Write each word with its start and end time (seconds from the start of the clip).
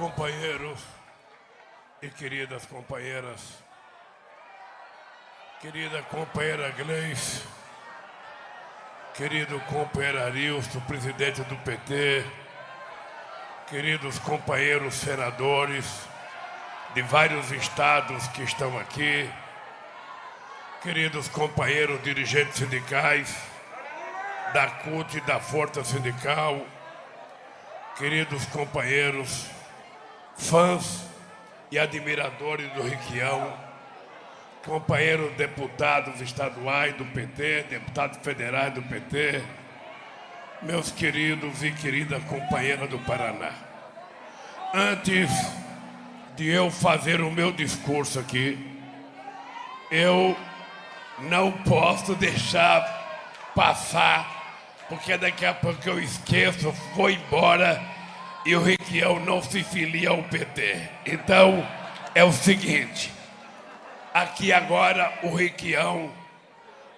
companheiros 0.00 0.80
e 2.00 2.08
queridas 2.08 2.64
companheiras, 2.64 3.38
querida 5.60 6.02
companheira 6.04 6.70
Gleice, 6.70 7.42
querido 9.12 9.60
companheiro 9.60 10.24
Arilson, 10.24 10.80
presidente 10.80 11.42
do 11.42 11.56
PT, 11.56 12.24
queridos 13.68 14.18
companheiros 14.20 14.94
senadores 14.94 15.84
de 16.94 17.02
vários 17.02 17.50
estados 17.50 18.26
que 18.28 18.42
estão 18.42 18.78
aqui, 18.78 19.30
queridos 20.82 21.28
companheiros 21.28 22.02
dirigentes 22.02 22.56
sindicais 22.56 23.36
da 24.54 24.66
CUT 24.66 25.18
e 25.18 25.20
da 25.20 25.38
Força 25.38 25.84
Sindical, 25.84 26.64
queridos 27.98 28.46
companheiros, 28.46 29.59
fãs 30.40 31.04
e 31.70 31.78
admiradores 31.78 32.72
do 32.72 32.82
Riquião, 32.82 33.52
companheiros 34.64 35.32
deputados 35.36 36.20
estaduais 36.20 36.94
do 36.94 37.04
PT, 37.04 37.66
deputados 37.68 38.18
federais 38.22 38.72
do 38.72 38.82
PT, 38.82 39.42
meus 40.62 40.90
queridos 40.90 41.62
e 41.62 41.70
querida 41.70 42.18
companheira 42.20 42.86
do 42.86 42.98
Paraná. 43.00 43.52
Antes 44.74 45.30
de 46.36 46.48
eu 46.48 46.70
fazer 46.70 47.20
o 47.20 47.30
meu 47.30 47.52
discurso 47.52 48.18
aqui, 48.18 48.58
eu 49.90 50.36
não 51.20 51.52
posso 51.52 52.14
deixar 52.14 52.80
passar, 53.54 54.86
porque 54.88 55.16
daqui 55.16 55.44
a 55.44 55.54
pouco 55.54 55.88
eu 55.88 56.00
esqueço, 56.00 56.72
vou 56.94 57.10
embora 57.10 57.99
e 58.44 58.54
o 58.54 58.62
Requião 58.62 59.20
não 59.20 59.42
se 59.42 59.62
filia 59.62 60.10
ao 60.10 60.22
PT. 60.24 60.88
Então 61.06 61.66
é 62.14 62.24
o 62.24 62.32
seguinte: 62.32 63.12
aqui 64.12 64.52
agora 64.52 65.12
o 65.22 65.34
Requião 65.34 66.10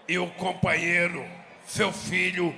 e 0.08 0.18
o 0.18 0.26
companheiro, 0.28 1.24
seu 1.66 1.92
filho, 1.92 2.54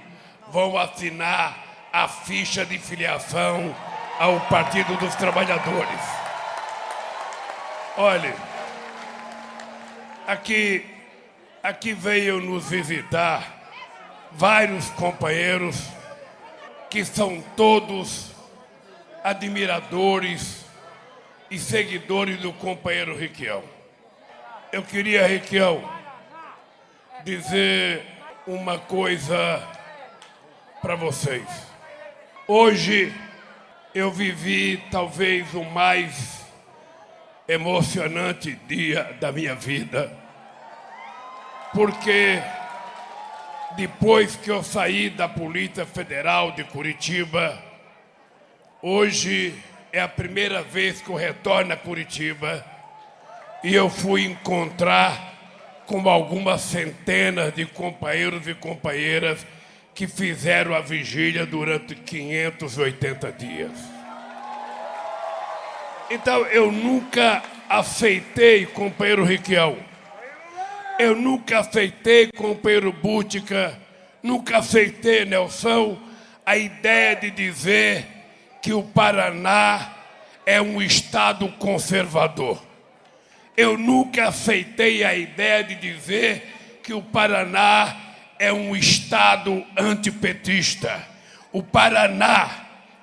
vão 0.49 0.77
assinar 0.77 1.57
a 1.93 2.09
ficha 2.09 2.67
de 2.67 2.79
filiação 2.79 3.75
ao 4.19 4.41
Partido 4.41 4.97
dos 4.97 5.15
Trabalhadores. 5.15 6.01
Olhe, 7.97 8.35
aqui, 10.27 10.85
aqui 11.63 11.93
veio 11.93 12.41
nos 12.41 12.69
visitar 12.69 13.63
vários 14.33 14.91
companheiros 14.91 15.89
que 16.91 17.05
são 17.05 17.41
todos 17.57 18.34
admiradores 19.25 20.67
e 21.51 21.59
seguidores 21.59 22.39
do 22.41 22.53
companheiro 22.53 23.17
Riquião. 23.17 23.65
Eu 24.71 24.83
queria, 24.83 25.27
Riquião, 25.27 25.83
dizer 27.25 28.05
uma 28.47 28.79
coisa 28.79 29.67
para 30.83 30.95
vocês. 30.95 31.49
Hoje 32.47 33.15
eu 33.95 34.13
vivi 34.13 34.85
talvez 34.91 35.55
o 35.55 35.65
mais 35.65 36.45
emocionante 37.49 38.53
dia 38.67 39.17
da 39.19 39.33
minha 39.33 39.55
vida, 39.55 40.15
porque 41.73 42.43
depois 43.75 44.37
que 44.37 44.51
eu 44.51 44.63
saí 44.63 45.09
da 45.09 45.27
Polícia 45.27 45.87
Federal 45.87 46.53
de 46.53 46.65
Curitiba, 46.65 47.64
hoje 48.87 49.55
é 49.95 50.01
a 50.03 50.07
primeira 50.09 50.61
vez 50.61 51.01
que 51.01 51.09
eu 51.09 51.15
retorno 51.15 51.73
a 51.73 51.77
Curitiba 51.77 52.63
e 53.63 53.75
eu 53.75 53.89
fui 53.89 54.27
encontrar 54.27 55.33
com 55.87 56.07
algumas 56.07 56.61
centenas 56.61 57.55
de 57.55 57.65
companheiros 57.65 58.47
e 58.47 58.53
companheiras 58.53 59.47
que 59.95 60.07
fizeram 60.07 60.75
a 60.75 60.81
vigília 60.81 61.47
durante 61.47 61.95
580 61.95 63.33
dias. 63.33 63.73
Então 66.11 66.43
eu 66.49 66.71
nunca 66.71 67.43
aceitei, 67.71 68.67
companheiro 68.67 69.25
Riquião, 69.25 69.79
eu 70.99 71.15
nunca 71.17 71.61
aceitei, 71.61 72.31
companheiro 72.33 72.93
Bútica, 72.93 73.79
nunca 74.23 74.59
aceitei, 74.59 75.25
Nelson, 75.25 75.99
a 76.45 76.59
ideia 76.59 77.17
de 77.17 77.31
dizer 77.31 78.14
que 78.65 78.73
o 78.73 78.83
Paraná 78.83 79.91
é 80.47 80.59
um 80.59 80.81
estado 80.81 81.47
conservador. 81.59 82.59
Eu 83.55 83.77
nunca 83.77 84.29
aceitei 84.29 85.05
a 85.05 85.15
ideia 85.15 85.63
de 85.63 85.75
dizer 85.75 86.81
que 86.83 86.95
o 86.95 87.03
Paraná 87.03 87.95
é 88.39 88.51
um 88.51 88.75
estado 88.75 89.63
antipetista. 89.77 91.07
O 91.53 91.63
Paraná 91.63 92.49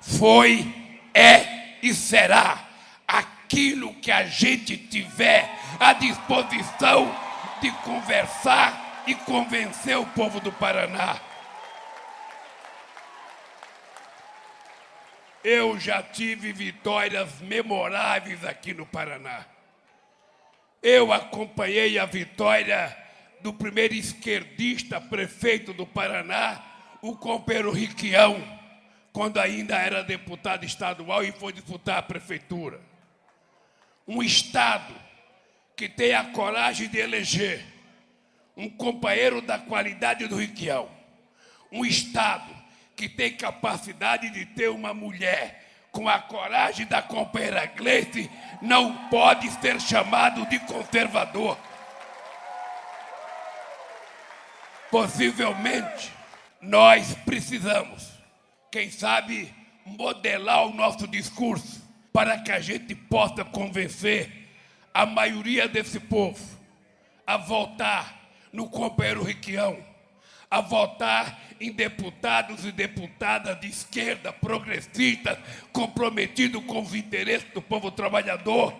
foi, 0.00 0.66
é 1.14 1.76
e 1.80 1.94
será 1.94 2.58
aquilo 3.06 3.94
que 3.94 4.10
a 4.10 4.24
gente 4.24 4.76
tiver 4.76 5.48
à 5.78 5.92
disposição 5.92 7.14
de 7.60 7.70
conversar 7.84 9.04
e 9.06 9.14
convencer 9.14 9.96
o 9.96 10.06
povo 10.06 10.40
do 10.40 10.50
Paraná. 10.50 11.20
Eu 15.44 15.78
já 15.78 16.00
tive 16.02 16.52
vitórias 16.52 17.40
memoráveis 17.40 18.44
aqui 18.44 18.72
no 18.72 18.86
Paraná. 18.86 19.44
Eu 20.80 21.12
acompanhei 21.12 21.98
a 21.98 22.06
vitória 22.06 22.96
do 23.40 23.52
primeiro 23.52 23.92
esquerdista 23.92 25.00
prefeito 25.00 25.72
do 25.72 25.84
Paraná, 25.84 26.62
o 27.00 27.16
companheiro 27.16 27.72
Riquião, 27.72 28.40
quando 29.12 29.40
ainda 29.40 29.76
era 29.76 30.04
deputado 30.04 30.64
estadual 30.64 31.24
e 31.24 31.32
foi 31.32 31.52
disputar 31.52 31.98
a 31.98 32.02
prefeitura. 32.02 32.80
Um 34.06 34.22
Estado 34.22 34.94
que 35.76 35.88
tem 35.88 36.14
a 36.14 36.26
coragem 36.26 36.88
de 36.88 36.98
eleger 36.98 37.64
um 38.56 38.70
companheiro 38.70 39.42
da 39.42 39.58
qualidade 39.58 40.28
do 40.28 40.36
Riquião. 40.36 40.88
Um 41.70 41.84
Estado 41.84 42.51
que 43.02 43.08
tem 43.08 43.32
capacidade 43.32 44.30
de 44.30 44.46
ter 44.46 44.68
uma 44.68 44.94
mulher 44.94 45.88
com 45.90 46.08
a 46.08 46.20
coragem 46.20 46.86
da 46.86 47.02
companheira 47.02 47.66
Gleice 47.66 48.30
não 48.60 49.08
pode 49.08 49.50
ser 49.60 49.80
chamado 49.80 50.46
de 50.46 50.60
conservador. 50.60 51.58
Possivelmente, 54.88 56.12
nós 56.60 57.12
precisamos, 57.24 58.08
quem 58.70 58.88
sabe, 58.88 59.52
modelar 59.84 60.68
o 60.68 60.72
nosso 60.72 61.08
discurso 61.08 61.82
para 62.12 62.38
que 62.38 62.52
a 62.52 62.60
gente 62.60 62.94
possa 62.94 63.44
convencer 63.44 64.48
a 64.94 65.04
maioria 65.04 65.66
desse 65.66 65.98
povo 65.98 66.38
a 67.26 67.36
votar 67.36 68.14
no 68.52 68.70
companheiro 68.70 69.24
Riquião, 69.24 69.91
a 70.52 70.60
votar 70.60 71.40
em 71.58 71.72
deputados 71.72 72.66
e 72.66 72.70
deputadas 72.70 73.58
de 73.58 73.68
esquerda, 73.68 74.30
progressistas, 74.34 75.38
comprometidos 75.72 76.62
com 76.66 76.82
os 76.82 76.94
interesses 76.94 77.48
do 77.54 77.62
povo 77.62 77.90
trabalhador, 77.90 78.74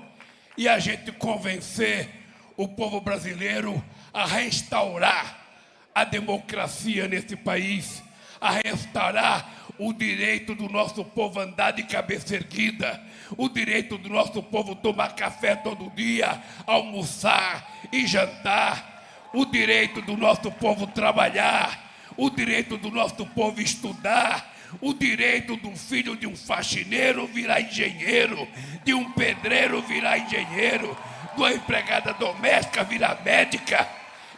e 0.55 0.69
a 0.69 0.79
gente 0.79 1.11
convencer 1.13 2.11
o 2.59 2.69
povo 2.69 3.01
brasileiro 3.01 3.83
a 4.13 4.27
restaurar 4.27 5.47
a 5.95 6.05
democracia 6.05 7.09
nesse 7.09 7.37
país, 7.37 8.03
a 8.39 8.51
restaurar 8.51 9.51
o 9.79 9.95
direito 9.95 10.55
do 10.55 10.69
nosso 10.69 11.03
povo 11.03 11.41
andar 11.41 11.71
de 11.71 11.85
cabeça 11.85 12.35
erguida, 12.35 13.03
o 13.35 13.49
direito 13.49 13.97
do 13.97 14.11
nosso 14.11 14.43
povo 14.43 14.77
tomar 14.77 15.15
café 15.15 15.57
todo 15.57 15.89
dia, 15.97 16.39
almoçar 16.67 17.89
e 17.91 18.07
jantar, 18.07 18.92
o 19.33 19.45
direito 19.45 20.03
do 20.03 20.17
nosso 20.17 20.51
povo 20.53 20.87
trabalhar, 20.87 21.93
o 22.17 22.29
direito 22.29 22.77
do 22.77 22.91
nosso 22.91 23.27
povo 23.27 23.61
estudar, 23.61 24.53
o 24.81 24.93
direito 24.93 25.57
do 25.57 25.75
filho 25.77 26.17
de 26.17 26.27
um 26.27 26.37
faxineiro 26.37 27.27
virar 27.27 27.61
engenheiro, 27.61 28.49
de 28.85 28.95
um 28.95 29.11
pedreiro 29.13 29.81
virar 29.83 30.19
engenheiro, 30.19 30.97
de 31.35 31.41
uma 31.41 31.53
empregada 31.53 32.13
doméstica 32.15 32.85
virar 32.85 33.23
médica. 33.25 33.89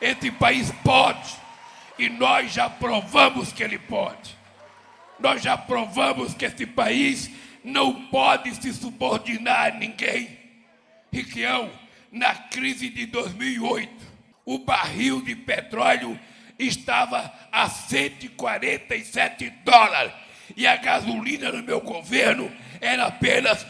Esse 0.01 0.31
país 0.31 0.73
pode 0.83 1.45
e 1.99 2.09
nós 2.09 2.53
já 2.53 2.69
provamos 2.69 3.53
que 3.53 3.63
ele 3.63 3.79
pode. 3.79 4.37
Nós 5.19 5.43
já 5.43 5.57
provamos 5.57 6.35
que 6.35 6.45
esse 6.45 6.67
país 6.67 7.31
não 7.63 8.07
pode 8.07 8.55
se 8.57 8.73
subordinar 8.73 9.73
a 9.73 9.77
ninguém. 9.77 10.39
Riquião, 11.13 11.71
na 12.11 12.35
crise 12.35 12.89
de 12.89 13.07
2008, 13.07 14.14
o 14.45 14.59
barril 14.59 15.23
de 15.23 15.35
petróleo 15.35 16.19
estava 16.59 17.33
a 17.51 17.69
147 17.69 19.51
dólares 19.65 20.13
e 20.57 20.67
a 20.67 20.77
gasolina 20.77 21.51
no 21.51 21.63
meu 21.63 21.81
governo 21.81 22.51
era 22.81 23.07
apenas 23.07 23.67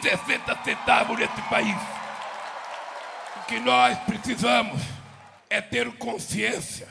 sessenta 0.00 0.56
centavos 0.64 1.18
nesse 1.18 1.42
país. 1.48 1.76
O 3.36 3.46
que 3.46 3.58
nós 3.58 3.98
precisamos 4.00 4.80
é 5.48 5.60
ter 5.60 5.90
consciência 5.92 6.88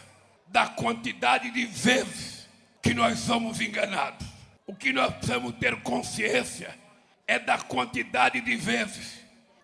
da 0.47 0.67
quantidade 0.67 1.49
de 1.51 1.65
vezes 1.65 2.49
que 2.81 2.93
nós 2.93 3.19
somos 3.19 3.61
enganados. 3.61 4.27
O 4.67 4.75
que 4.75 4.91
nós 4.91 5.13
precisamos 5.13 5.53
ter 5.55 5.75
consciência 5.77 6.77
é 7.25 7.39
da 7.39 7.57
quantidade 7.57 8.41
de 8.41 8.55
vezes 8.55 9.18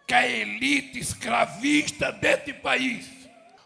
que 0.08 0.14
a 0.14 0.28
elite 0.28 1.00
escravista 1.00 2.12
desse 2.12 2.54
país 2.54 3.10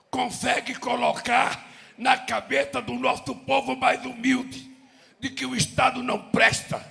consegue 0.10 0.76
colocar 0.76 1.68
na 1.98 2.18
cabeça 2.18 2.82
do 2.82 2.94
nosso 2.94 3.36
povo 3.36 3.76
mais 3.76 4.04
humilde 4.06 4.70
de 5.20 5.30
que 5.30 5.46
o 5.46 5.56
Estado 5.56 6.02
não 6.02 6.30
presta, 6.30 6.82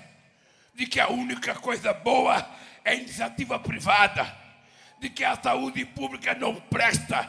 de 0.75 0.87
que 0.87 1.01
a 1.01 1.09
única 1.09 1.55
coisa 1.55 1.93
boa 1.95 2.47
é 2.85 2.95
iniciativa 2.95 3.59
privada, 3.59 4.37
de 5.01 5.09
que 5.09 5.25
a 5.25 5.35
saúde 5.37 5.85
pública 5.85 6.35
não 6.35 6.55
presta. 6.55 7.27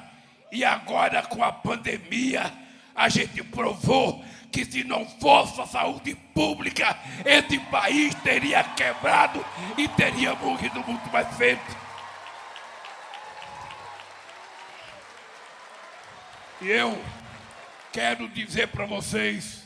E 0.52 0.66
agora, 0.66 1.22
com 1.24 1.44
a 1.44 1.52
pandemia, 1.52 2.52
a 2.96 3.08
gente 3.08 3.42
provou 3.44 4.24
que 4.52 4.66
se 4.66 4.84
não 4.84 5.06
fosse 5.06 5.62
a 5.62 5.66
saúde 5.66 6.16
pública, 6.34 6.98
esse 7.24 7.60
país 7.60 8.14
teria 8.16 8.64
quebrado 8.64 9.46
e 9.78 9.88
teria 9.88 10.34
morrido 10.36 10.84
muito 10.86 11.10
mais 11.12 11.28
cedo. 11.38 11.89
E 16.62 16.68
eu 16.68 17.02
quero 17.94 18.28
dizer 18.28 18.68
para 18.68 18.86
vocês, 18.86 19.66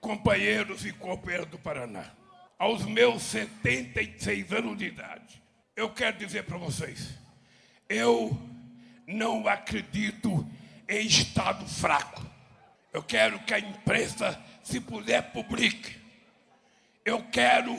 companheiros 0.00 0.84
e 0.84 0.92
companheiras 0.92 1.46
do 1.46 1.56
Paraná, 1.56 2.06
aos 2.58 2.84
meus 2.84 3.22
76 3.22 4.52
anos 4.52 4.76
de 4.76 4.86
idade, 4.86 5.40
eu 5.76 5.90
quero 5.90 6.18
dizer 6.18 6.42
para 6.42 6.58
vocês, 6.58 7.10
eu 7.88 8.36
não 9.06 9.46
acredito 9.46 10.44
em 10.88 11.06
Estado 11.06 11.64
fraco. 11.68 12.26
Eu 12.92 13.02
quero 13.04 13.38
que 13.40 13.54
a 13.54 13.60
imprensa, 13.60 14.36
se 14.64 14.80
puder, 14.80 15.30
publique. 15.30 15.96
Eu 17.04 17.22
quero 17.30 17.74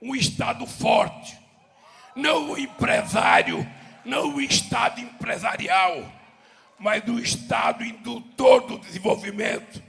um 0.00 0.14
Estado 0.14 0.64
forte, 0.64 1.36
não 2.14 2.52
um 2.52 2.56
empresário, 2.56 3.68
não 4.04 4.28
um 4.28 4.40
Estado 4.40 5.00
empresarial 5.00 6.15
mas 6.78 7.02
do 7.02 7.18
Estado 7.18 7.84
indutor 7.84 8.66
do 8.66 8.78
desenvolvimento. 8.78 9.82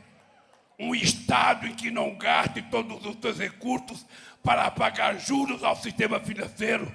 Um 0.80 0.94
Estado 0.94 1.68
em 1.68 1.74
que 1.74 1.90
não 1.90 2.16
gaste 2.16 2.62
todos 2.64 3.06
os 3.06 3.18
seus 3.20 3.40
recursos 3.40 4.06
para 4.44 4.70
pagar 4.72 5.20
juros 5.20 5.64
ao 5.64 5.76
sistema 5.76 6.20
financeiro, 6.20 6.92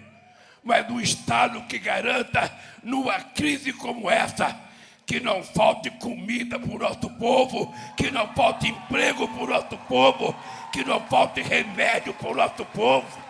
mas 0.63 0.89
um 0.89 1.01
Estado 1.01 1.61
que 1.63 1.79
garanta, 1.79 2.51
numa 2.83 3.21
crise 3.21 3.73
como 3.73 4.09
essa, 4.09 4.59
que 5.05 5.21
não 5.21 5.43
falte 5.43 5.91
comida 5.91 6.59
para 6.59 6.71
o 6.71 6.79
nosso 6.79 7.11
povo, 7.19 7.75
que 7.97 8.11
não 8.11 8.33
falte 8.35 8.69
emprego 8.69 9.27
para 9.29 9.43
o 9.43 9.47
nosso 9.49 9.77
povo, 9.89 10.35
que 10.73 10.85
não 10.85 11.01
falte 11.09 11.43
remédio 11.43 12.15
para 12.15 12.31
o 12.31 12.35
nosso 12.35 12.65
povo. 12.67 13.23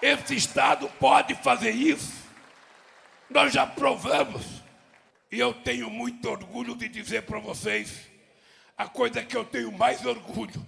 Esse 0.00 0.36
Estado 0.36 0.88
pode 1.00 1.34
fazer 1.36 1.70
isso. 1.70 2.14
Nós 3.30 3.52
já 3.52 3.66
provamos 3.66 4.55
e 5.30 5.38
eu 5.38 5.52
tenho 5.52 5.90
muito 5.90 6.28
orgulho 6.28 6.76
de 6.76 6.88
dizer 6.88 7.22
para 7.22 7.38
vocês: 7.38 8.08
a 8.76 8.86
coisa 8.86 9.22
que 9.22 9.36
eu 9.36 9.44
tenho 9.44 9.72
mais 9.72 10.04
orgulho 10.04 10.66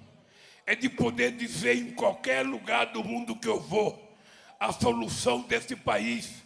é 0.66 0.74
de 0.74 0.88
poder 0.88 1.32
dizer 1.32 1.76
em 1.76 1.92
qualquer 1.92 2.44
lugar 2.44 2.86
do 2.86 3.02
mundo 3.02 3.36
que 3.36 3.48
eu 3.48 3.60
vou, 3.60 4.16
a 4.58 4.72
solução 4.72 5.42
desse 5.42 5.76
país 5.76 6.42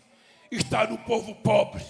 está 0.50 0.86
no 0.86 0.98
povo 0.98 1.34
pobre. 1.36 1.84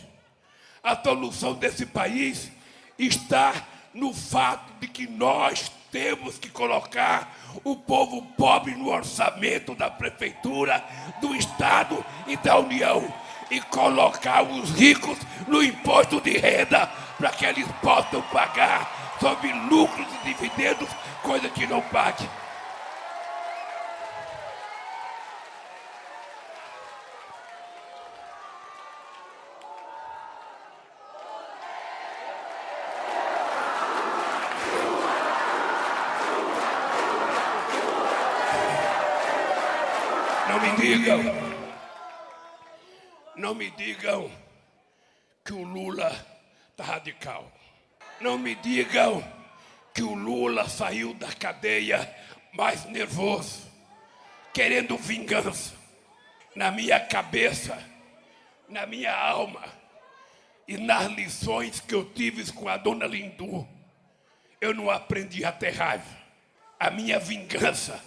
A 0.82 0.96
solução 0.96 1.54
desse 1.54 1.86
país 1.86 2.50
está 2.98 3.66
no 3.92 4.14
fato 4.14 4.72
de 4.80 4.88
que 4.88 5.06
nós 5.06 5.70
temos 5.90 6.38
que 6.38 6.48
colocar 6.48 7.36
o 7.62 7.76
povo 7.76 8.22
pobre 8.36 8.74
no 8.74 8.88
orçamento 8.88 9.74
da 9.74 9.90
prefeitura, 9.90 10.82
do 11.20 11.34
Estado 11.34 12.04
e 12.26 12.36
da 12.38 12.58
União 12.58 13.12
e 13.52 13.60
colocar 13.60 14.42
os 14.42 14.70
ricos 14.70 15.18
no 15.46 15.62
imposto 15.62 16.22
de 16.22 16.38
renda 16.38 16.90
para 17.18 17.28
que 17.28 17.44
eles 17.44 17.66
possam 17.82 18.22
pagar 18.32 18.90
sobre 19.20 19.52
lucros 19.52 20.06
e 20.24 20.28
dividendos, 20.28 20.88
coisa 21.22 21.50
que 21.50 21.66
não 21.66 21.82
pague. 21.82 22.26
Me 43.62 43.70
digam 43.70 44.28
que 45.44 45.52
o 45.52 45.62
Lula 45.62 46.10
está 46.72 46.82
radical. 46.82 47.48
Não 48.20 48.36
me 48.36 48.56
digam 48.56 49.24
que 49.94 50.02
o 50.02 50.14
Lula 50.14 50.68
saiu 50.68 51.14
da 51.14 51.32
cadeia 51.32 52.12
mais 52.52 52.84
nervoso, 52.86 53.70
querendo 54.52 54.96
vingança. 54.96 55.74
Na 56.56 56.72
minha 56.72 56.98
cabeça, 56.98 57.78
na 58.68 58.84
minha 58.84 59.14
alma 59.16 59.62
e 60.66 60.76
nas 60.76 61.06
lições 61.12 61.78
que 61.78 61.94
eu 61.94 62.04
tive 62.04 62.50
com 62.52 62.68
a 62.68 62.76
dona 62.76 63.06
Lindu, 63.06 63.66
eu 64.60 64.74
não 64.74 64.90
aprendi 64.90 65.44
a 65.44 65.52
ter 65.52 65.70
raiva. 65.70 66.18
A 66.80 66.90
minha 66.90 67.20
vingança 67.20 68.02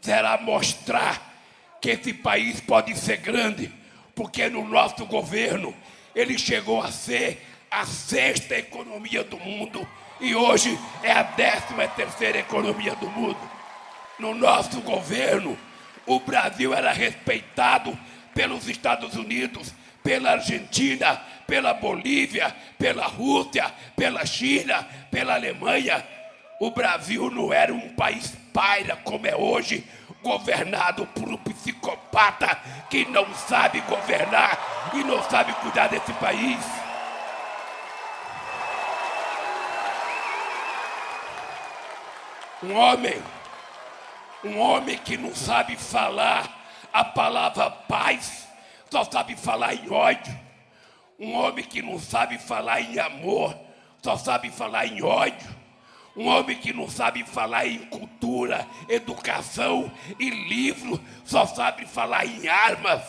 será 0.00 0.38
mostrar 0.38 1.34
que 1.80 1.90
esse 1.90 2.14
país 2.14 2.60
pode 2.60 2.96
ser 2.96 3.16
grande 3.16 3.82
porque 4.14 4.48
no 4.48 4.64
nosso 4.66 5.04
governo 5.06 5.74
ele 6.14 6.38
chegou 6.38 6.80
a 6.80 6.90
ser 6.90 7.44
a 7.70 7.84
sexta 7.84 8.56
economia 8.56 9.24
do 9.24 9.36
mundo 9.38 9.86
e 10.20 10.34
hoje 10.34 10.78
é 11.02 11.10
a 11.12 11.22
décima 11.22 11.88
terceira 11.88 12.38
economia 12.38 12.94
do 12.94 13.08
mundo. 13.10 13.38
No 14.18 14.32
nosso 14.32 14.80
governo, 14.80 15.58
o 16.06 16.20
Brasil 16.20 16.72
era 16.72 16.92
respeitado 16.92 17.98
pelos 18.32 18.68
Estados 18.68 19.16
Unidos, 19.16 19.74
pela 20.02 20.32
Argentina, 20.32 21.20
pela 21.46 21.74
Bolívia, 21.74 22.54
pela 22.78 23.06
Rússia, 23.06 23.72
pela 23.96 24.24
China, 24.24 24.86
pela 25.10 25.34
Alemanha. 25.34 26.04
O 26.60 26.70
Brasil 26.70 27.30
não 27.30 27.52
era 27.52 27.74
um 27.74 27.88
país 27.90 28.32
paira 28.52 28.96
como 28.96 29.26
é 29.26 29.34
hoje, 29.34 29.84
governado 30.24 31.06
por 31.08 31.28
um 31.28 31.36
psicopata 31.36 32.58
que 32.88 33.04
não 33.04 33.32
sabe 33.34 33.80
governar 33.82 34.90
e 34.94 35.04
não 35.04 35.22
sabe 35.24 35.52
cuidar 35.52 35.88
desse 35.88 36.12
país. 36.14 36.58
Um 42.62 42.74
homem, 42.74 43.22
um 44.42 44.58
homem 44.58 44.96
que 44.96 45.18
não 45.18 45.34
sabe 45.34 45.76
falar 45.76 46.48
a 46.90 47.04
palavra 47.04 47.70
paz, 47.70 48.48
só 48.90 49.04
sabe 49.04 49.36
falar 49.36 49.74
em 49.74 49.92
ódio. 49.92 50.34
Um 51.18 51.34
homem 51.34 51.64
que 51.64 51.82
não 51.82 51.98
sabe 51.98 52.38
falar 52.38 52.80
em 52.80 52.98
amor, 52.98 53.54
só 54.02 54.16
sabe 54.16 54.50
falar 54.50 54.86
em 54.86 55.02
ódio 55.02 55.64
um 56.16 56.28
homem 56.28 56.56
que 56.56 56.72
não 56.72 56.88
sabe 56.88 57.24
falar 57.24 57.66
em 57.66 57.78
cultura, 57.86 58.13
educação 58.88 59.90
e 60.18 60.30
livro, 60.30 61.00
só 61.24 61.46
sabe 61.46 61.86
falar 61.86 62.26
em 62.26 62.48
armas. 62.48 63.02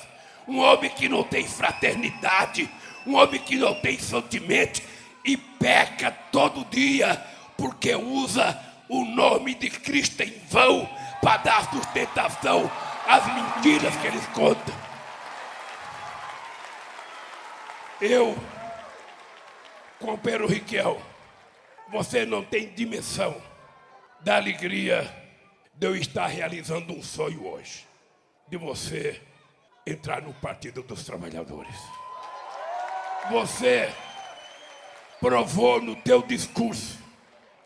Um 0.48 0.60
homem 0.60 0.90
que 0.90 1.10
não 1.10 1.24
tem 1.24 1.48
fraternidade, 1.48 2.70
um 3.06 3.16
homem 3.16 3.40
que 3.40 3.56
não 3.56 3.74
tem 3.82 3.98
sentimento 4.00 4.82
e 5.24 5.36
peca 5.36 6.12
todo 6.32 6.66
dia 6.66 7.24
porque 7.58 7.96
usa 7.96 8.60
o 8.88 9.04
nome 9.06 9.56
de 9.56 9.70
Cristo 9.70 10.22
em 10.22 10.34
vão 10.50 10.88
para 11.22 11.38
dar 11.38 11.72
sustentação 11.72 12.70
às 13.08 13.26
mentiras 13.34 13.96
que 13.98 14.08
eles 14.08 14.26
contam. 14.28 14.76
Eu, 18.02 18.38
companheiro 20.00 20.48
Riquel, 20.48 21.02
você 21.90 22.26
não 22.26 22.44
tem 22.44 22.68
dimensão 22.74 23.36
da 24.26 24.38
alegria 24.38 25.08
de 25.76 25.86
eu 25.86 25.96
estar 25.96 26.26
realizando 26.26 26.92
um 26.92 27.04
sonho 27.04 27.46
hoje. 27.46 27.86
De 28.48 28.58
você 28.58 29.22
entrar 29.86 30.24
no 30.24 30.34
Partido 30.34 30.82
dos 30.82 31.04
Trabalhadores. 31.04 31.76
Você 33.30 33.94
provou 35.20 35.80
no 35.80 35.96
teu 35.98 36.24
discurso 36.24 36.98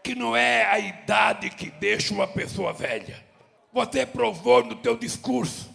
que 0.03 0.13
não 0.13 0.35
é 0.35 0.65
a 0.65 0.77
idade 0.79 1.49
que 1.49 1.71
deixa 1.71 2.13
uma 2.13 2.27
pessoa 2.27 2.73
velha. 2.73 3.23
Você 3.71 4.05
provou 4.05 4.61
no 4.61 4.75
teu 4.75 4.97
discurso 4.97 5.73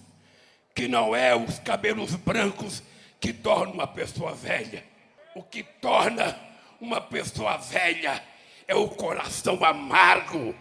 que 0.74 0.86
não 0.86 1.16
é 1.16 1.34
os 1.34 1.58
cabelos 1.60 2.14
brancos 2.14 2.82
que 3.18 3.32
tornam 3.32 3.72
uma 3.72 3.86
pessoa 3.86 4.34
velha. 4.34 4.84
O 5.34 5.42
que 5.42 5.62
torna 5.62 6.38
uma 6.78 7.00
pessoa 7.00 7.56
velha 7.56 8.22
é 8.68 8.74
o 8.74 8.88
coração 8.88 9.64
amargo, 9.64 10.54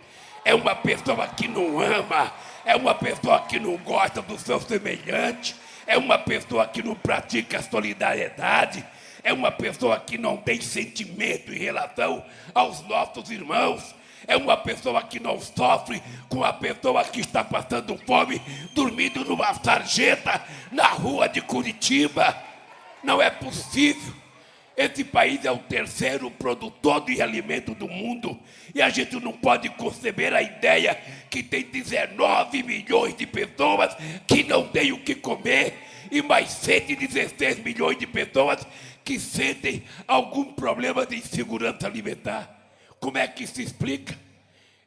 é 0.46 0.54
uma 0.54 0.76
pessoa 0.76 1.28
que 1.28 1.48
não 1.48 1.80
ama, 1.80 2.32
é 2.66 2.76
uma 2.76 2.96
pessoa 2.96 3.42
que 3.42 3.60
não 3.60 3.78
gosta 3.78 4.22
do 4.22 4.38
seu 4.38 4.60
semelhante, 4.60 5.56
é 5.86 5.98
uma 5.98 6.18
pessoa 6.18 6.66
que 6.68 6.82
não 6.82 6.96
pratica 6.96 7.62
solidariedade, 7.62 8.86
é 9.24 9.32
uma 9.32 9.52
pessoa 9.52 10.00
que 10.00 10.18
não 10.18 10.38
tem 10.38 10.62
sentimento 10.62 11.54
em 11.54 11.58
relação 11.58 12.24
aos 12.54 12.82
nossos 12.88 13.30
irmãos, 13.32 13.96
é 14.28 14.38
uma 14.38 14.56
pessoa 14.56 15.02
que 15.04 15.20
não 15.20 15.40
sofre 15.40 16.02
com 16.30 16.44
a 16.44 16.54
pessoa 16.54 17.04
que 17.04 17.20
está 17.20 17.44
passando 17.44 17.98
fome, 18.06 18.42
dormindo 18.74 19.24
numa 19.26 19.54
sarjeta 19.54 20.42
na 20.72 20.88
rua 20.88 21.28
de 21.28 21.42
Curitiba. 21.42 22.36
Não 23.04 23.22
é 23.22 23.30
possível. 23.30 24.23
Esse 24.76 25.04
país 25.04 25.46
é 25.46 25.52
o 25.52 25.60
terceiro 25.60 26.32
produtor 26.32 27.06
de 27.06 27.22
alimento 27.22 27.76
do 27.76 27.88
mundo 27.88 28.40
e 28.74 28.82
a 28.82 28.90
gente 28.90 29.16
não 29.20 29.32
pode 29.32 29.70
conceber 29.70 30.34
a 30.34 30.42
ideia 30.42 30.96
que 31.30 31.44
tem 31.44 31.64
19 31.64 32.64
milhões 32.64 33.16
de 33.16 33.28
pessoas 33.28 33.96
que 34.26 34.44
não 34.44 34.68
têm 34.68 34.92
o 34.92 35.00
que 35.00 35.14
comer 35.14 35.76
e 36.10 36.24
mais 36.24 36.50
116 36.50 37.60
milhões 37.60 38.00
de 38.00 38.08
pessoas 38.08 38.66
que 39.04 39.20
sentem 39.20 39.84
algum 40.08 40.46
problema 40.46 41.06
de 41.06 41.18
insegurança 41.18 41.86
alimentar. 41.86 42.72
Como 43.00 43.18
é 43.18 43.28
que 43.28 43.46
se 43.46 43.62
explica? 43.62 44.18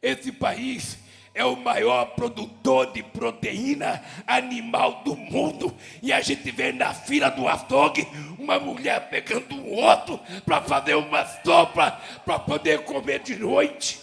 Esse 0.02 0.32
país 0.32 0.98
é 1.36 1.44
o 1.44 1.54
maior 1.54 2.06
produtor 2.06 2.90
de 2.92 3.02
proteína 3.02 4.02
animal 4.26 5.02
do 5.04 5.14
mundo. 5.14 5.72
E 6.02 6.10
a 6.10 6.22
gente 6.22 6.50
vê 6.50 6.72
na 6.72 6.94
fila 6.94 7.28
do 7.30 7.46
açougue 7.46 8.08
uma 8.38 8.58
mulher 8.58 9.10
pegando 9.10 9.54
um 9.54 9.74
outro 9.74 10.18
para 10.46 10.62
fazer 10.62 10.94
uma 10.94 11.26
sopa 11.44 12.00
para 12.24 12.38
poder 12.38 12.84
comer 12.84 13.20
de 13.20 13.36
noite. 13.36 14.00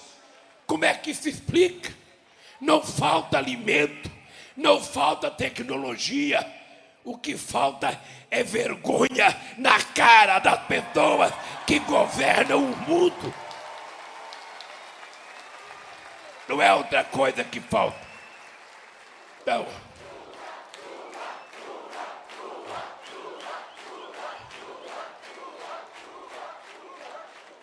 Como 0.68 0.86
é 0.86 0.94
que 0.94 1.12
se 1.12 1.30
explica? 1.30 1.92
Não 2.62 2.84
falta 2.84 3.40
alimento, 3.40 4.12
não 4.56 4.80
falta 4.80 5.32
tecnologia. 5.32 6.46
O 7.04 7.18
que 7.18 7.36
falta 7.36 8.00
é 8.30 8.44
vergonha 8.44 9.36
na 9.58 9.82
cara 9.82 10.38
das 10.38 10.60
pessoas 10.68 11.34
que 11.66 11.80
governam 11.80 12.64
o 12.64 12.78
mundo. 12.88 13.34
Não 16.48 16.62
é 16.62 16.74
outra 16.74 17.04
coisa 17.06 17.44
que 17.44 17.62
falta. 17.62 17.98
Então. 19.42 19.66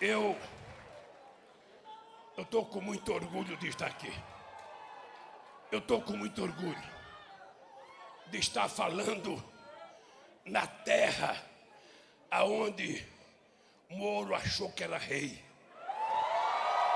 Eu. 0.01 0.37
Eu 2.37 2.43
estou 2.45 2.65
com 2.65 2.81
muito 2.81 3.13
orgulho 3.13 3.57
de 3.59 3.69
estar 3.69 3.87
aqui. 3.87 4.13
Eu 5.71 5.79
estou 5.79 6.01
com 6.01 6.17
muito 6.17 6.43
orgulho 6.43 6.91
de 8.29 8.39
estar 8.39 8.69
falando 8.69 9.43
na 10.45 10.67
terra 10.67 11.37
aonde 12.31 13.07
Moro 13.91 14.35
achou 14.35 14.71
que 14.73 14.85
era 14.85 14.97
rei. 14.97 15.45